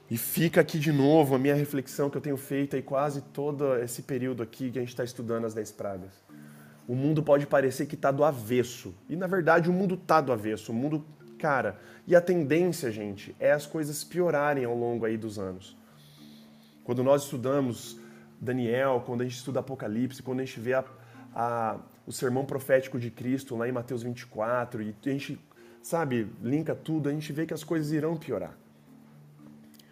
E 0.10 0.18
fica 0.18 0.62
aqui 0.62 0.78
de 0.78 0.92
novo 0.92 1.34
a 1.34 1.40
minha 1.40 1.56
reflexão 1.56 2.10
que 2.12 2.18
eu 2.18 2.22
tenho 2.22 2.38
feito 2.38 2.76
aí 2.76 2.84
quase 2.84 3.22
todo 3.22 3.76
esse 3.78 4.04
período 4.04 4.44
aqui 4.44 4.70
que 4.70 4.78
a 4.78 4.82
gente 4.82 4.92
está 4.92 5.04
estudando 5.04 5.46
as 5.46 5.56
10 5.56 5.72
pragas. 5.72 6.12
O 6.88 6.94
mundo 6.94 7.24
pode 7.24 7.48
parecer 7.48 7.88
que 7.88 7.96
está 7.96 8.12
do 8.12 8.24
avesso. 8.24 8.94
E 9.10 9.16
na 9.16 9.26
verdade 9.26 9.72
o 9.72 9.74
mundo 9.74 9.96
está 9.96 10.22
do 10.22 10.32
avesso. 10.32 10.72
O 10.72 10.76
mundo, 10.76 11.04
cara, 11.44 11.78
e 12.08 12.16
a 12.16 12.22
tendência, 12.22 12.90
gente, 12.90 13.36
é 13.38 13.52
as 13.52 13.66
coisas 13.66 14.02
piorarem 14.02 14.64
ao 14.64 14.74
longo 14.74 15.04
aí 15.04 15.18
dos 15.18 15.38
anos. 15.38 15.76
Quando 16.86 17.04
nós 17.04 17.24
estudamos 17.24 18.00
Daniel, 18.40 19.04
quando 19.06 19.22
a 19.22 19.24
gente 19.26 19.36
estuda 19.36 19.60
Apocalipse, 19.60 20.24
quando 20.24 20.40
a 20.40 20.46
gente 20.46 20.58
vê 20.58 20.74
a, 20.74 20.86
a, 21.36 21.76
o 22.08 22.14
sermão 22.14 22.46
profético 22.46 22.98
de 22.98 23.12
Cristo 23.12 23.58
lá 23.58 23.68
em 23.68 23.74
Mateus 23.74 24.04
24, 24.04 24.82
e 24.84 24.96
a 25.06 25.10
gente, 25.10 25.38
sabe, 25.82 26.30
linka 26.42 26.74
tudo, 26.74 27.10
a 27.10 27.12
gente 27.12 27.34
vê 27.34 27.46
que 27.46 27.54
as 27.54 27.62
coisas 27.62 27.92
irão 27.92 28.16
piorar. 28.16 28.58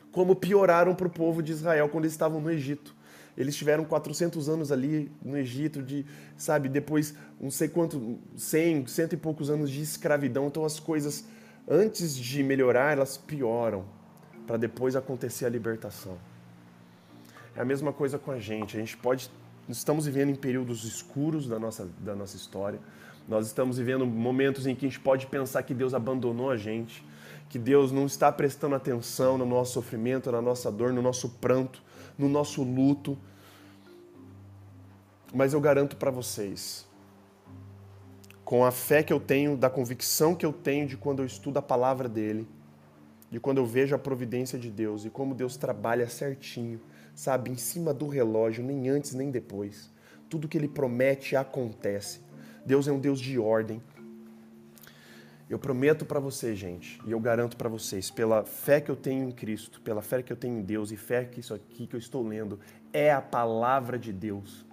Como 0.09 0.37
pioraram 0.37 0.95
para 0.95 1.07
o 1.07 1.09
povo 1.09 1.43
de 1.43 1.51
Israel 1.51 1.89
quando 1.89 2.05
eles 2.05 2.13
estavam 2.13 2.39
no 2.39 2.49
Egito. 2.49 2.95
Eles 3.37 3.55
tiveram 3.55 3.85
400 3.85 4.49
anos 4.49 4.71
ali 4.71 5.11
no 5.21 5.37
Egito, 5.37 5.81
de, 5.81 6.05
sabe, 6.37 6.67
depois, 6.67 7.13
não 7.39 7.49
sei 7.49 7.67
quanto, 7.67 8.19
100, 8.35 8.87
cento 8.87 9.13
e 9.13 9.17
poucos 9.17 9.49
anos 9.49 9.69
de 9.69 9.81
escravidão. 9.81 10.47
Então 10.47 10.65
as 10.65 10.79
coisas, 10.79 11.25
antes 11.67 12.15
de 12.15 12.43
melhorar, 12.43 12.93
elas 12.93 13.17
pioram, 13.17 13.85
para 14.45 14.57
depois 14.57 14.95
acontecer 14.95 15.45
a 15.45 15.49
libertação. 15.49 16.17
É 17.55 17.61
a 17.61 17.65
mesma 17.65 17.91
coisa 17.91 18.17
com 18.17 18.31
a 18.31 18.39
gente. 18.39 18.77
A 18.77 18.79
gente 18.79 18.97
pode. 18.97 19.29
Estamos 19.67 20.05
vivendo 20.05 20.29
em 20.29 20.35
períodos 20.35 20.83
escuros 20.83 21.47
da 21.47 21.59
nossa, 21.59 21.87
da 21.99 22.15
nossa 22.15 22.35
história. 22.35 22.79
Nós 23.27 23.47
estamos 23.47 23.77
vivendo 23.77 24.05
momentos 24.05 24.65
em 24.65 24.75
que 24.75 24.85
a 24.85 24.89
gente 24.89 24.99
pode 24.99 25.27
pensar 25.27 25.63
que 25.63 25.73
Deus 25.73 25.93
abandonou 25.93 26.49
a 26.49 26.57
gente, 26.57 27.05
que 27.49 27.59
Deus 27.59 27.91
não 27.91 28.05
está 28.05 28.31
prestando 28.31 28.75
atenção 28.75 29.37
no 29.37 29.45
nosso 29.45 29.73
sofrimento, 29.73 30.31
na 30.31 30.41
nossa 30.41 30.71
dor, 30.71 30.91
no 30.91 31.01
nosso 31.01 31.29
pranto, 31.29 31.81
no 32.17 32.27
nosso 32.27 32.63
luto. 32.63 33.17
Mas 35.33 35.53
eu 35.53 35.61
garanto 35.61 35.95
para 35.95 36.11
vocês, 36.11 36.85
com 38.51 38.65
a 38.65 38.71
fé 38.71 39.01
que 39.01 39.13
eu 39.13 39.19
tenho, 39.21 39.55
da 39.55 39.69
convicção 39.69 40.35
que 40.35 40.45
eu 40.45 40.51
tenho 40.51 40.85
de 40.85 40.97
quando 40.97 41.19
eu 41.19 41.25
estudo 41.25 41.55
a 41.55 41.61
palavra 41.61 42.09
dele, 42.09 42.45
de 43.29 43.39
quando 43.39 43.59
eu 43.59 43.65
vejo 43.65 43.95
a 43.95 43.97
providência 43.97 44.59
de 44.59 44.69
Deus 44.69 45.05
e 45.05 45.09
como 45.09 45.33
Deus 45.33 45.55
trabalha 45.55 46.09
certinho, 46.09 46.81
sabe, 47.15 47.49
em 47.49 47.55
cima 47.55 47.93
do 47.93 48.09
relógio, 48.09 48.61
nem 48.61 48.89
antes 48.89 49.13
nem 49.13 49.31
depois. 49.31 49.89
Tudo 50.29 50.49
que 50.49 50.57
ele 50.57 50.67
promete 50.67 51.33
acontece. 51.33 52.19
Deus 52.65 52.89
é 52.89 52.91
um 52.91 52.99
Deus 52.99 53.21
de 53.21 53.39
ordem. 53.39 53.81
Eu 55.49 55.57
prometo 55.57 56.05
para 56.05 56.19
você, 56.19 56.53
gente, 56.53 56.99
e 57.07 57.11
eu 57.13 57.21
garanto 57.21 57.55
para 57.55 57.69
vocês, 57.69 58.11
pela 58.11 58.43
fé 58.43 58.81
que 58.81 58.91
eu 58.91 58.97
tenho 58.97 59.29
em 59.29 59.31
Cristo, 59.31 59.79
pela 59.79 60.01
fé 60.01 60.21
que 60.21 60.33
eu 60.33 60.35
tenho 60.35 60.59
em 60.59 60.61
Deus 60.61 60.91
e 60.91 60.97
fé 60.97 61.23
que 61.23 61.39
isso 61.39 61.53
aqui 61.53 61.87
que 61.87 61.95
eu 61.95 61.99
estou 61.99 62.21
lendo 62.21 62.59
é 62.91 63.13
a 63.13 63.21
palavra 63.21 63.97
de 63.97 64.11
Deus, 64.11 64.65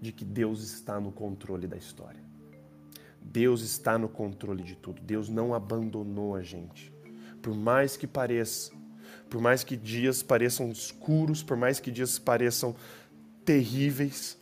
de 0.00 0.12
que 0.12 0.24
Deus 0.24 0.62
está 0.62 1.00
no 1.00 1.10
controle 1.10 1.66
da 1.66 1.76
história. 1.76 2.22
Deus 3.20 3.60
está 3.62 3.98
no 3.98 4.08
controle 4.08 4.62
de 4.62 4.74
tudo. 4.74 5.02
Deus 5.02 5.28
não 5.28 5.52
abandonou 5.52 6.34
a 6.34 6.42
gente. 6.42 6.92
Por 7.42 7.54
mais 7.54 7.96
que 7.96 8.06
pareça, 8.06 8.72
por 9.28 9.40
mais 9.40 9.62
que 9.62 9.76
dias 9.76 10.22
pareçam 10.22 10.70
escuros, 10.70 11.42
por 11.42 11.56
mais 11.56 11.78
que 11.78 11.90
dias 11.90 12.18
pareçam 12.18 12.74
terríveis, 13.44 14.38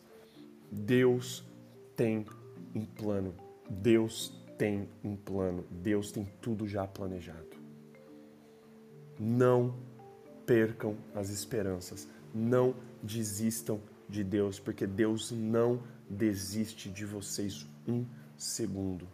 Deus 0.71 1.43
tem 1.95 2.25
um 2.73 2.85
plano. 2.85 3.33
Deus 3.69 4.33
tem 4.57 4.87
um 5.03 5.15
plano. 5.15 5.65
Deus 5.69 6.11
tem 6.11 6.25
tudo 6.41 6.67
já 6.67 6.87
planejado. 6.87 7.57
Não 9.19 9.75
percam 10.45 10.95
as 11.13 11.29
esperanças. 11.29 12.07
Não 12.33 12.75
desistam 13.03 13.81
de 14.07 14.23
Deus, 14.23 14.59
porque 14.59 14.87
Deus 14.87 15.31
não 15.31 15.81
desiste 16.09 16.89
de 16.89 17.05
vocês 17.05 17.67
um 17.87 18.05
segundo. 18.37 19.07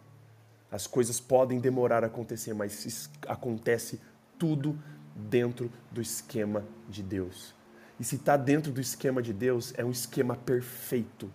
As 0.70 0.86
coisas 0.86 1.20
podem 1.20 1.60
demorar 1.60 2.04
a 2.04 2.08
acontecer, 2.08 2.52
mas 2.54 3.10
acontece 3.28 4.00
tudo 4.38 4.78
dentro 5.14 5.70
do 5.90 6.00
esquema 6.00 6.64
de 6.88 7.02
Deus. 7.02 7.54
E 7.98 8.04
se 8.04 8.16
está 8.16 8.36
dentro 8.36 8.72
do 8.72 8.80
esquema 8.80 9.22
de 9.22 9.32
Deus, 9.32 9.72
é 9.76 9.84
um 9.84 9.90
esquema 9.90 10.34
perfeito. 10.34 11.30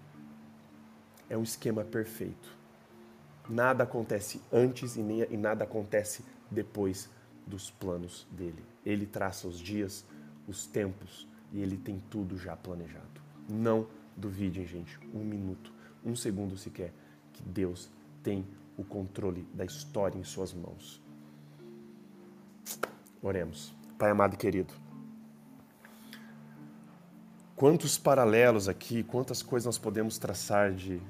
É 1.29 1.37
um 1.37 1.43
esquema 1.43 1.83
perfeito. 1.85 2.57
Nada 3.49 3.83
acontece 3.83 4.41
antes 4.51 4.95
e, 4.95 5.01
nem, 5.01 5.21
e 5.29 5.37
nada 5.37 5.63
acontece 5.63 6.23
depois 6.51 7.09
dos 7.47 7.71
planos 7.71 8.27
dele. 8.31 8.63
Ele 8.85 9.05
traça 9.05 9.47
os 9.47 9.59
dias, 9.59 10.05
os 10.47 10.67
tempos 10.67 11.27
e 11.51 11.61
ele 11.61 11.77
tem 11.77 12.01
tudo 12.09 12.37
já 12.37 12.55
planejado. 12.55 13.28
Não 13.49 13.87
duvidem, 14.15 14.65
gente, 14.65 14.99
um 15.13 15.23
minuto, 15.23 15.73
um 16.05 16.15
segundo 16.15 16.55
sequer, 16.55 16.93
que 17.33 17.41
Deus 17.41 17.89
tem 18.21 18.45
o 18.77 18.83
controle 18.83 19.47
da 19.53 19.65
história 19.65 20.17
em 20.17 20.23
suas 20.23 20.53
mãos. 20.53 21.01
Oremos. 23.21 23.73
Pai 23.97 24.11
amado 24.11 24.35
e 24.35 24.37
querido, 24.37 24.73
quantos 27.53 27.97
paralelos 27.97 28.69
aqui, 28.69 29.03
quantas 29.03 29.43
coisas 29.43 29.65
nós 29.65 29.77
podemos 29.77 30.17
traçar 30.17 30.71
de, 30.71 31.01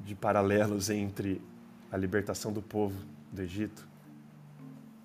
de 0.00 0.14
paralelos 0.14 0.90
entre 0.90 1.40
a 1.90 1.96
libertação 1.96 2.52
do 2.52 2.60
povo 2.60 2.94
do 3.32 3.40
Egito, 3.40 3.88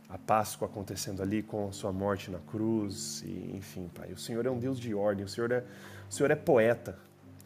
a 0.09 0.17
Páscoa 0.17 0.67
acontecendo 0.67 1.21
ali 1.21 1.43
com 1.43 1.69
a 1.69 1.71
sua 1.71 1.91
morte 1.91 2.31
na 2.31 2.39
cruz, 2.39 3.21
e, 3.23 3.55
enfim, 3.55 3.87
Pai. 3.93 4.11
O 4.11 4.17
Senhor 4.17 4.43
é 4.43 4.49
um 4.49 4.57
Deus 4.57 4.79
de 4.79 4.93
ordem, 4.93 5.23
o 5.23 5.29
Senhor 5.29 5.51
é, 5.51 5.63
o 6.09 6.11
Senhor 6.11 6.31
é 6.31 6.35
poeta, 6.35 6.97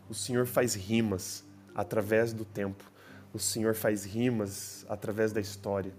o 0.10 0.14
Senhor 0.14 0.48
faz 0.48 0.74
rimas 0.74 1.44
através 1.76 2.32
do 2.32 2.46
tempo, 2.46 2.90
o 3.34 3.40
Senhor 3.40 3.76
faz 3.76 4.06
rimas 4.06 4.86
através 4.88 5.34
da 5.34 5.42
história. 5.42 5.92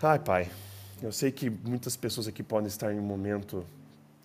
Ai, 0.00 0.20
Pai, 0.20 0.50
eu 1.02 1.10
sei 1.10 1.32
que 1.32 1.50
muitas 1.50 1.96
pessoas 1.96 2.28
aqui 2.28 2.42
podem 2.42 2.68
estar 2.68 2.92
em 2.92 3.00
um 3.00 3.02
momento 3.02 3.66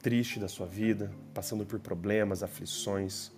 triste 0.04 0.40
da 0.40 0.48
sua 0.48 0.68
vida, 0.68 1.12
passando 1.34 1.66
por 1.66 1.80
problemas, 1.80 2.44
aflições. 2.44 3.32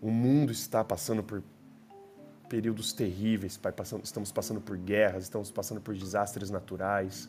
O 0.00 0.10
mundo 0.10 0.50
está 0.50 0.82
passando 0.82 1.22
por 1.22 1.42
períodos 2.50 2.92
terríveis, 2.92 3.56
Pai. 3.56 3.72
estamos 4.02 4.32
passando 4.32 4.60
por 4.60 4.76
guerras, 4.76 5.22
estamos 5.22 5.52
passando 5.52 5.80
por 5.80 5.94
desastres 5.94 6.50
naturais. 6.50 7.28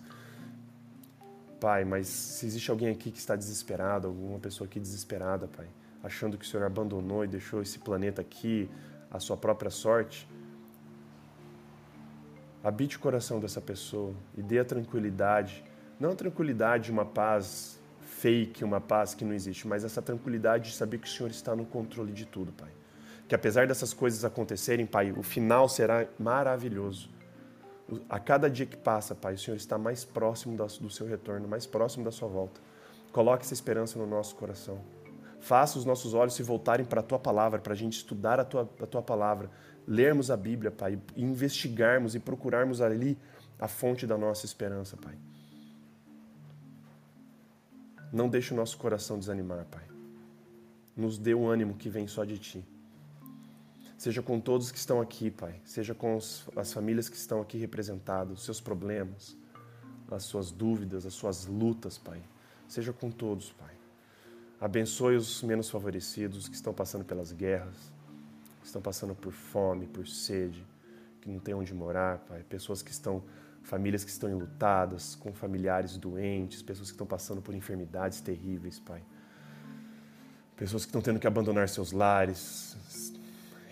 Pai, 1.59 1.85
mas 1.85 2.07
se 2.07 2.47
existe 2.47 2.71
alguém 2.71 2.89
aqui 2.89 3.11
que 3.11 3.19
está 3.19 3.35
desesperado, 3.35 4.07
alguma 4.07 4.39
pessoa 4.39 4.67
aqui 4.67 4.79
desesperada, 4.79 5.47
Pai, 5.47 5.67
achando 6.03 6.39
que 6.39 6.43
o 6.43 6.47
Senhor 6.47 6.65
abandonou 6.65 7.23
e 7.23 7.27
deixou 7.27 7.61
esse 7.61 7.77
planeta 7.77 8.19
aqui 8.19 8.67
à 9.11 9.19
sua 9.19 9.37
própria 9.37 9.69
sorte, 9.69 10.27
habite 12.63 12.97
o 12.97 12.99
coração 12.99 13.39
dessa 13.39 13.61
pessoa 13.61 14.15
e 14.35 14.41
dê 14.41 14.57
a 14.57 14.65
tranquilidade, 14.65 15.63
não 15.99 16.13
a 16.13 16.15
tranquilidade, 16.15 16.91
uma 16.91 17.05
paz 17.05 17.79
fake, 18.01 18.63
uma 18.63 18.81
paz 18.81 19.13
que 19.13 19.23
não 19.23 19.33
existe, 19.33 19.67
mas 19.67 19.83
essa 19.83 20.01
tranquilidade 20.01 20.71
de 20.71 20.75
saber 20.75 20.97
que 20.97 21.07
o 21.07 21.11
Senhor 21.11 21.29
está 21.29 21.55
no 21.55 21.65
controle 21.65 22.11
de 22.11 22.25
tudo, 22.25 22.51
Pai. 22.53 22.80
Que 23.31 23.35
apesar 23.35 23.65
dessas 23.65 23.93
coisas 23.93 24.25
acontecerem, 24.25 24.85
Pai, 24.85 25.13
o 25.13 25.23
final 25.23 25.69
será 25.69 26.05
maravilhoso. 26.19 27.09
A 28.09 28.19
cada 28.19 28.49
dia 28.49 28.65
que 28.65 28.75
passa, 28.75 29.15
Pai, 29.15 29.35
o 29.35 29.37
Senhor 29.37 29.55
está 29.55 29.77
mais 29.77 30.03
próximo 30.03 30.57
do 30.57 30.89
seu 30.89 31.07
retorno, 31.07 31.47
mais 31.47 31.65
próximo 31.65 32.03
da 32.03 32.11
sua 32.11 32.27
volta. 32.27 32.59
Coloque 33.13 33.45
essa 33.45 33.53
esperança 33.53 33.97
no 33.97 34.05
nosso 34.05 34.35
coração. 34.35 34.81
Faça 35.39 35.79
os 35.79 35.85
nossos 35.85 36.13
olhos 36.13 36.33
se 36.33 36.43
voltarem 36.43 36.85
para 36.85 36.99
a 36.99 37.03
tua 37.03 37.17
palavra, 37.17 37.59
para 37.59 37.71
a 37.71 37.75
gente 37.75 37.93
estudar 37.93 38.37
a 38.37 38.43
tua, 38.43 38.69
a 38.81 38.85
tua 38.85 39.01
palavra, 39.01 39.49
lermos 39.87 40.29
a 40.29 40.35
Bíblia, 40.35 40.69
Pai, 40.69 40.99
investigarmos 41.15 42.15
e 42.15 42.19
procurarmos 42.19 42.81
ali 42.81 43.17
a 43.57 43.69
fonte 43.69 44.05
da 44.05 44.17
nossa 44.17 44.45
esperança, 44.45 44.97
Pai. 44.97 45.17
Não 48.11 48.27
deixe 48.27 48.53
o 48.53 48.57
nosso 48.57 48.77
coração 48.77 49.17
desanimar, 49.17 49.65
Pai. 49.71 49.85
Nos 50.97 51.17
dê 51.17 51.33
o 51.33 51.47
ânimo 51.47 51.75
que 51.75 51.87
vem 51.87 52.07
só 52.07 52.25
de 52.25 52.37
Ti. 52.37 52.80
Seja 54.01 54.23
com 54.23 54.39
todos 54.39 54.71
que 54.71 54.79
estão 54.79 54.99
aqui, 54.99 55.29
Pai. 55.29 55.61
Seja 55.63 55.93
com 55.93 56.15
os, 56.15 56.49
as 56.55 56.73
famílias 56.73 57.07
que 57.07 57.15
estão 57.15 57.39
aqui 57.39 57.55
representadas, 57.59 58.39
os 58.39 58.43
seus 58.43 58.59
problemas, 58.59 59.37
as 60.09 60.23
suas 60.23 60.49
dúvidas, 60.49 61.05
as 61.05 61.13
suas 61.13 61.45
lutas, 61.45 61.99
Pai. 61.99 62.19
Seja 62.67 62.91
com 62.91 63.11
todos, 63.11 63.51
Pai. 63.51 63.75
Abençoe 64.59 65.15
os 65.15 65.43
menos 65.43 65.69
favorecidos 65.69 66.49
que 66.49 66.55
estão 66.55 66.73
passando 66.73 67.05
pelas 67.05 67.31
guerras, 67.31 67.75
que 68.61 68.65
estão 68.65 68.81
passando 68.81 69.13
por 69.13 69.31
fome, 69.33 69.85
por 69.85 70.07
sede, 70.07 70.65
que 71.21 71.29
não 71.29 71.37
têm 71.37 71.53
onde 71.53 71.71
morar, 71.71 72.17
Pai. 72.27 72.43
Pessoas 72.49 72.81
que 72.81 72.89
estão, 72.89 73.23
famílias 73.61 74.03
que 74.03 74.09
estão 74.09 74.27
enlutadas, 74.31 75.13
com 75.13 75.31
familiares 75.31 75.95
doentes, 75.95 76.63
pessoas 76.63 76.89
que 76.89 76.95
estão 76.95 77.05
passando 77.05 77.39
por 77.39 77.53
enfermidades 77.53 78.19
terríveis, 78.19 78.79
Pai. 78.79 79.03
pessoas 80.55 80.85
que 80.85 80.89
estão 80.89 81.03
tendo 81.03 81.19
que 81.19 81.27
abandonar 81.27 81.69
seus 81.69 81.91
lares, 81.91 82.75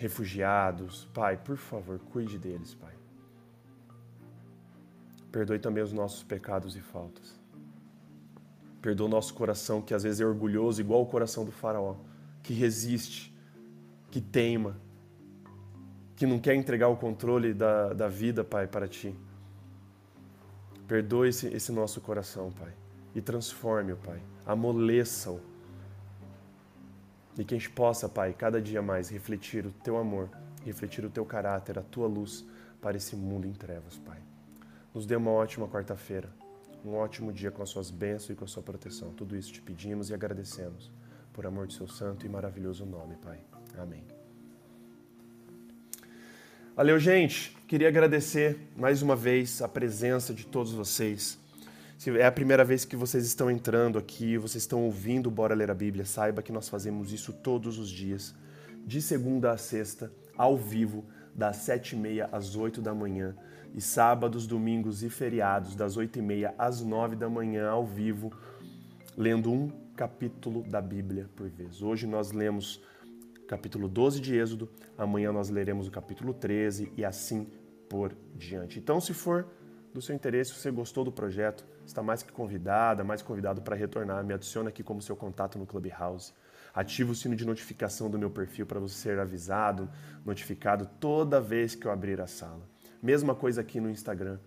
refugiados. 0.00 1.04
Pai, 1.12 1.36
por 1.36 1.58
favor, 1.58 1.98
cuide 1.98 2.38
deles, 2.38 2.74
Pai. 2.74 2.94
Perdoe 5.30 5.58
também 5.58 5.84
os 5.84 5.92
nossos 5.92 6.22
pecados 6.22 6.74
e 6.74 6.80
faltas. 6.80 7.38
Perdoa 8.80 9.06
o 9.06 9.10
nosso 9.10 9.34
coração, 9.34 9.82
que 9.82 9.92
às 9.92 10.02
vezes 10.02 10.20
é 10.22 10.24
orgulhoso, 10.24 10.80
igual 10.80 11.02
o 11.02 11.06
coração 11.06 11.44
do 11.44 11.52
Faraó, 11.52 11.96
que 12.42 12.54
resiste, 12.54 13.36
que 14.10 14.22
teima, 14.22 14.74
que 16.16 16.26
não 16.26 16.38
quer 16.38 16.54
entregar 16.54 16.88
o 16.88 16.96
controle 16.96 17.52
da, 17.52 17.92
da 17.92 18.08
vida, 18.08 18.42
Pai, 18.42 18.66
para 18.66 18.88
Ti. 18.88 19.14
Perdoe 20.88 21.28
esse, 21.28 21.46
esse 21.48 21.70
nosso 21.70 22.00
coração, 22.00 22.50
Pai, 22.50 22.72
e 23.14 23.20
transforme-o, 23.20 23.98
Pai. 23.98 24.20
Amoleça-o. 24.46 25.49
E 27.38 27.44
que 27.44 27.54
a 27.54 27.58
gente 27.58 27.70
possa, 27.70 28.08
Pai, 28.08 28.32
cada 28.32 28.60
dia 28.60 28.82
mais 28.82 29.08
refletir 29.08 29.64
o 29.66 29.70
Teu 29.70 29.96
amor, 29.96 30.28
refletir 30.64 31.04
o 31.04 31.10
Teu 31.10 31.24
caráter, 31.24 31.78
a 31.78 31.82
Tua 31.82 32.06
luz 32.06 32.44
para 32.80 32.96
esse 32.96 33.14
mundo 33.16 33.46
em 33.46 33.52
trevas, 33.52 33.96
Pai. 33.98 34.18
Nos 34.94 35.06
dê 35.06 35.16
uma 35.16 35.30
ótima 35.30 35.68
quarta-feira, 35.68 36.28
um 36.84 36.94
ótimo 36.94 37.32
dia 37.32 37.50
com 37.50 37.62
as 37.62 37.70
Suas 37.70 37.90
bênçãos 37.90 38.30
e 38.30 38.34
com 38.34 38.44
a 38.44 38.48
Sua 38.48 38.62
proteção. 38.62 39.12
Tudo 39.12 39.36
isso 39.36 39.52
te 39.52 39.62
pedimos 39.62 40.10
e 40.10 40.14
agradecemos, 40.14 40.90
por 41.32 41.46
amor 41.46 41.66
de 41.66 41.74
Seu 41.74 41.86
santo 41.86 42.26
e 42.26 42.28
maravilhoso 42.28 42.84
nome, 42.84 43.16
Pai. 43.16 43.38
Amém. 43.78 44.02
Valeu, 46.74 46.98
gente. 46.98 47.56
Queria 47.68 47.88
agradecer 47.88 48.58
mais 48.76 49.02
uma 49.02 49.14
vez 49.14 49.60
a 49.60 49.68
presença 49.68 50.32
de 50.32 50.46
todos 50.46 50.72
vocês. 50.72 51.38
Se 52.00 52.08
é 52.18 52.24
a 52.24 52.32
primeira 52.32 52.64
vez 52.64 52.86
que 52.86 52.96
vocês 52.96 53.26
estão 53.26 53.50
entrando 53.50 53.98
aqui, 53.98 54.38
vocês 54.38 54.62
estão 54.62 54.84
ouvindo 54.86 55.30
Bora 55.30 55.54
Ler 55.54 55.70
a 55.70 55.74
Bíblia, 55.74 56.06
saiba 56.06 56.40
que 56.40 56.50
nós 56.50 56.66
fazemos 56.66 57.12
isso 57.12 57.30
todos 57.30 57.78
os 57.78 57.90
dias, 57.90 58.34
de 58.86 59.02
segunda 59.02 59.52
a 59.52 59.58
sexta, 59.58 60.10
ao 60.34 60.56
vivo, 60.56 61.04
das 61.34 61.56
sete 61.56 61.94
e 61.94 61.98
meia 61.98 62.26
às 62.32 62.56
oito 62.56 62.80
da 62.80 62.94
manhã, 62.94 63.36
e 63.74 63.82
sábados, 63.82 64.46
domingos 64.46 65.02
e 65.02 65.10
feriados, 65.10 65.76
das 65.76 65.98
oito 65.98 66.18
e 66.18 66.22
meia 66.22 66.54
às 66.56 66.80
nove 66.80 67.16
da 67.16 67.28
manhã, 67.28 67.68
ao 67.68 67.84
vivo, 67.84 68.32
lendo 69.14 69.52
um 69.52 69.70
capítulo 69.94 70.62
da 70.62 70.80
Bíblia 70.80 71.28
por 71.36 71.50
vez. 71.50 71.82
Hoje 71.82 72.06
nós 72.06 72.32
lemos 72.32 72.82
capítulo 73.46 73.88
12 73.88 74.20
de 74.20 74.34
Êxodo, 74.36 74.70
amanhã 74.96 75.32
nós 75.32 75.50
leremos 75.50 75.86
o 75.86 75.90
capítulo 75.90 76.32
13 76.32 76.94
e 76.96 77.04
assim 77.04 77.46
por 77.90 78.16
diante. 78.34 78.78
Então, 78.78 79.02
se 79.02 79.12
for 79.12 79.46
do 79.92 80.00
seu 80.00 80.14
interesse, 80.14 80.52
se 80.52 80.60
você 80.60 80.70
gostou 80.70 81.04
do 81.04 81.12
projeto, 81.12 81.62
está 81.90 82.02
mais 82.02 82.22
que 82.22 82.32
convidada, 82.32 83.04
mais 83.04 83.20
convidado 83.20 83.60
para 83.60 83.76
retornar, 83.76 84.24
me 84.24 84.32
adiciona 84.32 84.68
aqui 84.68 84.82
como 84.82 85.02
seu 85.02 85.16
contato 85.16 85.58
no 85.58 85.66
Clubhouse. 85.66 86.32
Ativa 86.72 87.10
o 87.10 87.14
sino 87.14 87.34
de 87.34 87.44
notificação 87.44 88.08
do 88.08 88.18
meu 88.18 88.30
perfil 88.30 88.64
para 88.64 88.78
você 88.78 88.94
ser 88.94 89.18
avisado, 89.18 89.90
notificado 90.24 90.88
toda 91.00 91.40
vez 91.40 91.74
que 91.74 91.86
eu 91.86 91.90
abrir 91.90 92.20
a 92.20 92.26
sala. 92.26 92.62
Mesma 93.02 93.34
coisa 93.34 93.60
aqui 93.60 93.80
no 93.80 93.90
Instagram. 93.90 94.38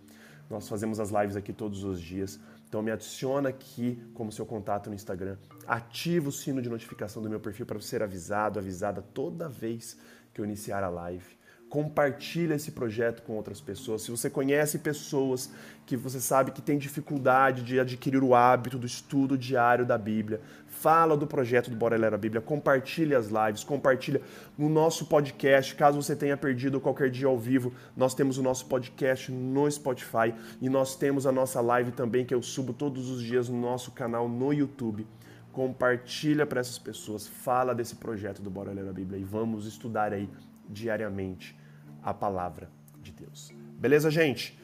Nós 0.48 0.68
fazemos 0.68 1.00
as 1.00 1.10
lives 1.10 1.36
aqui 1.36 1.52
todos 1.52 1.84
os 1.84 2.00
dias. 2.00 2.40
Então 2.68 2.82
me 2.82 2.90
adiciona 2.90 3.50
aqui 3.50 4.02
como 4.14 4.32
seu 4.32 4.46
contato 4.46 4.88
no 4.88 4.94
Instagram. 4.94 5.36
Ativa 5.66 6.28
o 6.28 6.32
sino 6.32 6.62
de 6.62 6.68
notificação 6.68 7.22
do 7.22 7.28
meu 7.28 7.40
perfil 7.40 7.66
para 7.66 7.80
ser 7.80 8.02
avisado, 8.02 8.58
avisada 8.58 9.02
toda 9.02 9.48
vez 9.48 9.96
que 10.32 10.40
eu 10.40 10.44
iniciar 10.44 10.82
a 10.82 10.88
live. 10.88 11.43
Compartilha 11.74 12.54
esse 12.54 12.70
projeto 12.70 13.22
com 13.22 13.32
outras 13.32 13.60
pessoas. 13.60 14.02
Se 14.02 14.10
você 14.12 14.30
conhece 14.30 14.78
pessoas 14.78 15.50
que 15.84 15.96
você 15.96 16.20
sabe 16.20 16.52
que 16.52 16.62
tem 16.62 16.78
dificuldade 16.78 17.64
de 17.64 17.80
adquirir 17.80 18.22
o 18.22 18.32
hábito 18.32 18.78
do 18.78 18.86
estudo 18.86 19.36
diário 19.36 19.84
da 19.84 19.98
Bíblia, 19.98 20.40
fala 20.68 21.16
do 21.16 21.26
projeto 21.26 21.70
do 21.70 21.76
Bora 21.76 21.96
Ler 21.96 22.14
a 22.14 22.16
Bíblia, 22.16 22.40
compartilha 22.40 23.18
as 23.18 23.26
lives, 23.26 23.64
compartilha 23.64 24.22
no 24.56 24.68
nosso 24.68 25.06
podcast. 25.06 25.74
Caso 25.74 26.00
você 26.00 26.14
tenha 26.14 26.36
perdido 26.36 26.80
qualquer 26.80 27.10
dia 27.10 27.26
ao 27.26 27.36
vivo, 27.36 27.72
nós 27.96 28.14
temos 28.14 28.38
o 28.38 28.42
nosso 28.44 28.66
podcast 28.66 29.32
no 29.32 29.68
Spotify 29.68 30.32
e 30.62 30.68
nós 30.68 30.94
temos 30.94 31.26
a 31.26 31.32
nossa 31.32 31.60
live 31.60 31.90
também 31.90 32.24
que 32.24 32.32
eu 32.32 32.40
subo 32.40 32.72
todos 32.72 33.10
os 33.10 33.20
dias 33.20 33.48
no 33.48 33.60
nosso 33.60 33.90
canal 33.90 34.28
no 34.28 34.52
YouTube. 34.52 35.04
Compartilha 35.50 36.46
para 36.46 36.60
essas 36.60 36.78
pessoas, 36.78 37.26
fala 37.26 37.74
desse 37.74 37.96
projeto 37.96 38.40
do 38.40 38.48
Bora 38.48 38.70
Ler 38.70 38.88
a 38.88 38.92
Bíblia 38.92 39.18
e 39.18 39.24
vamos 39.24 39.66
estudar 39.66 40.12
aí 40.12 40.30
diariamente 40.68 41.63
a 42.04 42.12
palavra 42.12 42.70
de 43.00 43.10
Deus. 43.12 43.52
Beleza, 43.78 44.10
gente? 44.10 44.58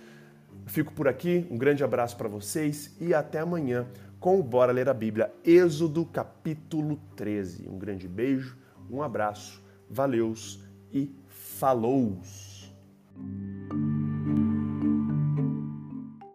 Fico 0.66 0.92
por 0.92 1.08
aqui, 1.08 1.46
um 1.50 1.56
grande 1.56 1.82
abraço 1.82 2.16
para 2.16 2.28
vocês 2.28 2.94
e 3.00 3.14
até 3.14 3.40
amanhã 3.40 3.86
com 4.20 4.38
o 4.38 4.42
Bora 4.42 4.70
Ler 4.70 4.88
a 4.88 4.94
Bíblia, 4.94 5.32
Êxodo 5.44 6.04
capítulo 6.04 7.00
13. 7.16 7.68
Um 7.68 7.78
grande 7.78 8.06
beijo, 8.06 8.56
um 8.90 9.02
abraço, 9.02 9.62
valeus 9.88 10.62
e 10.92 11.10
falous! 11.26 12.70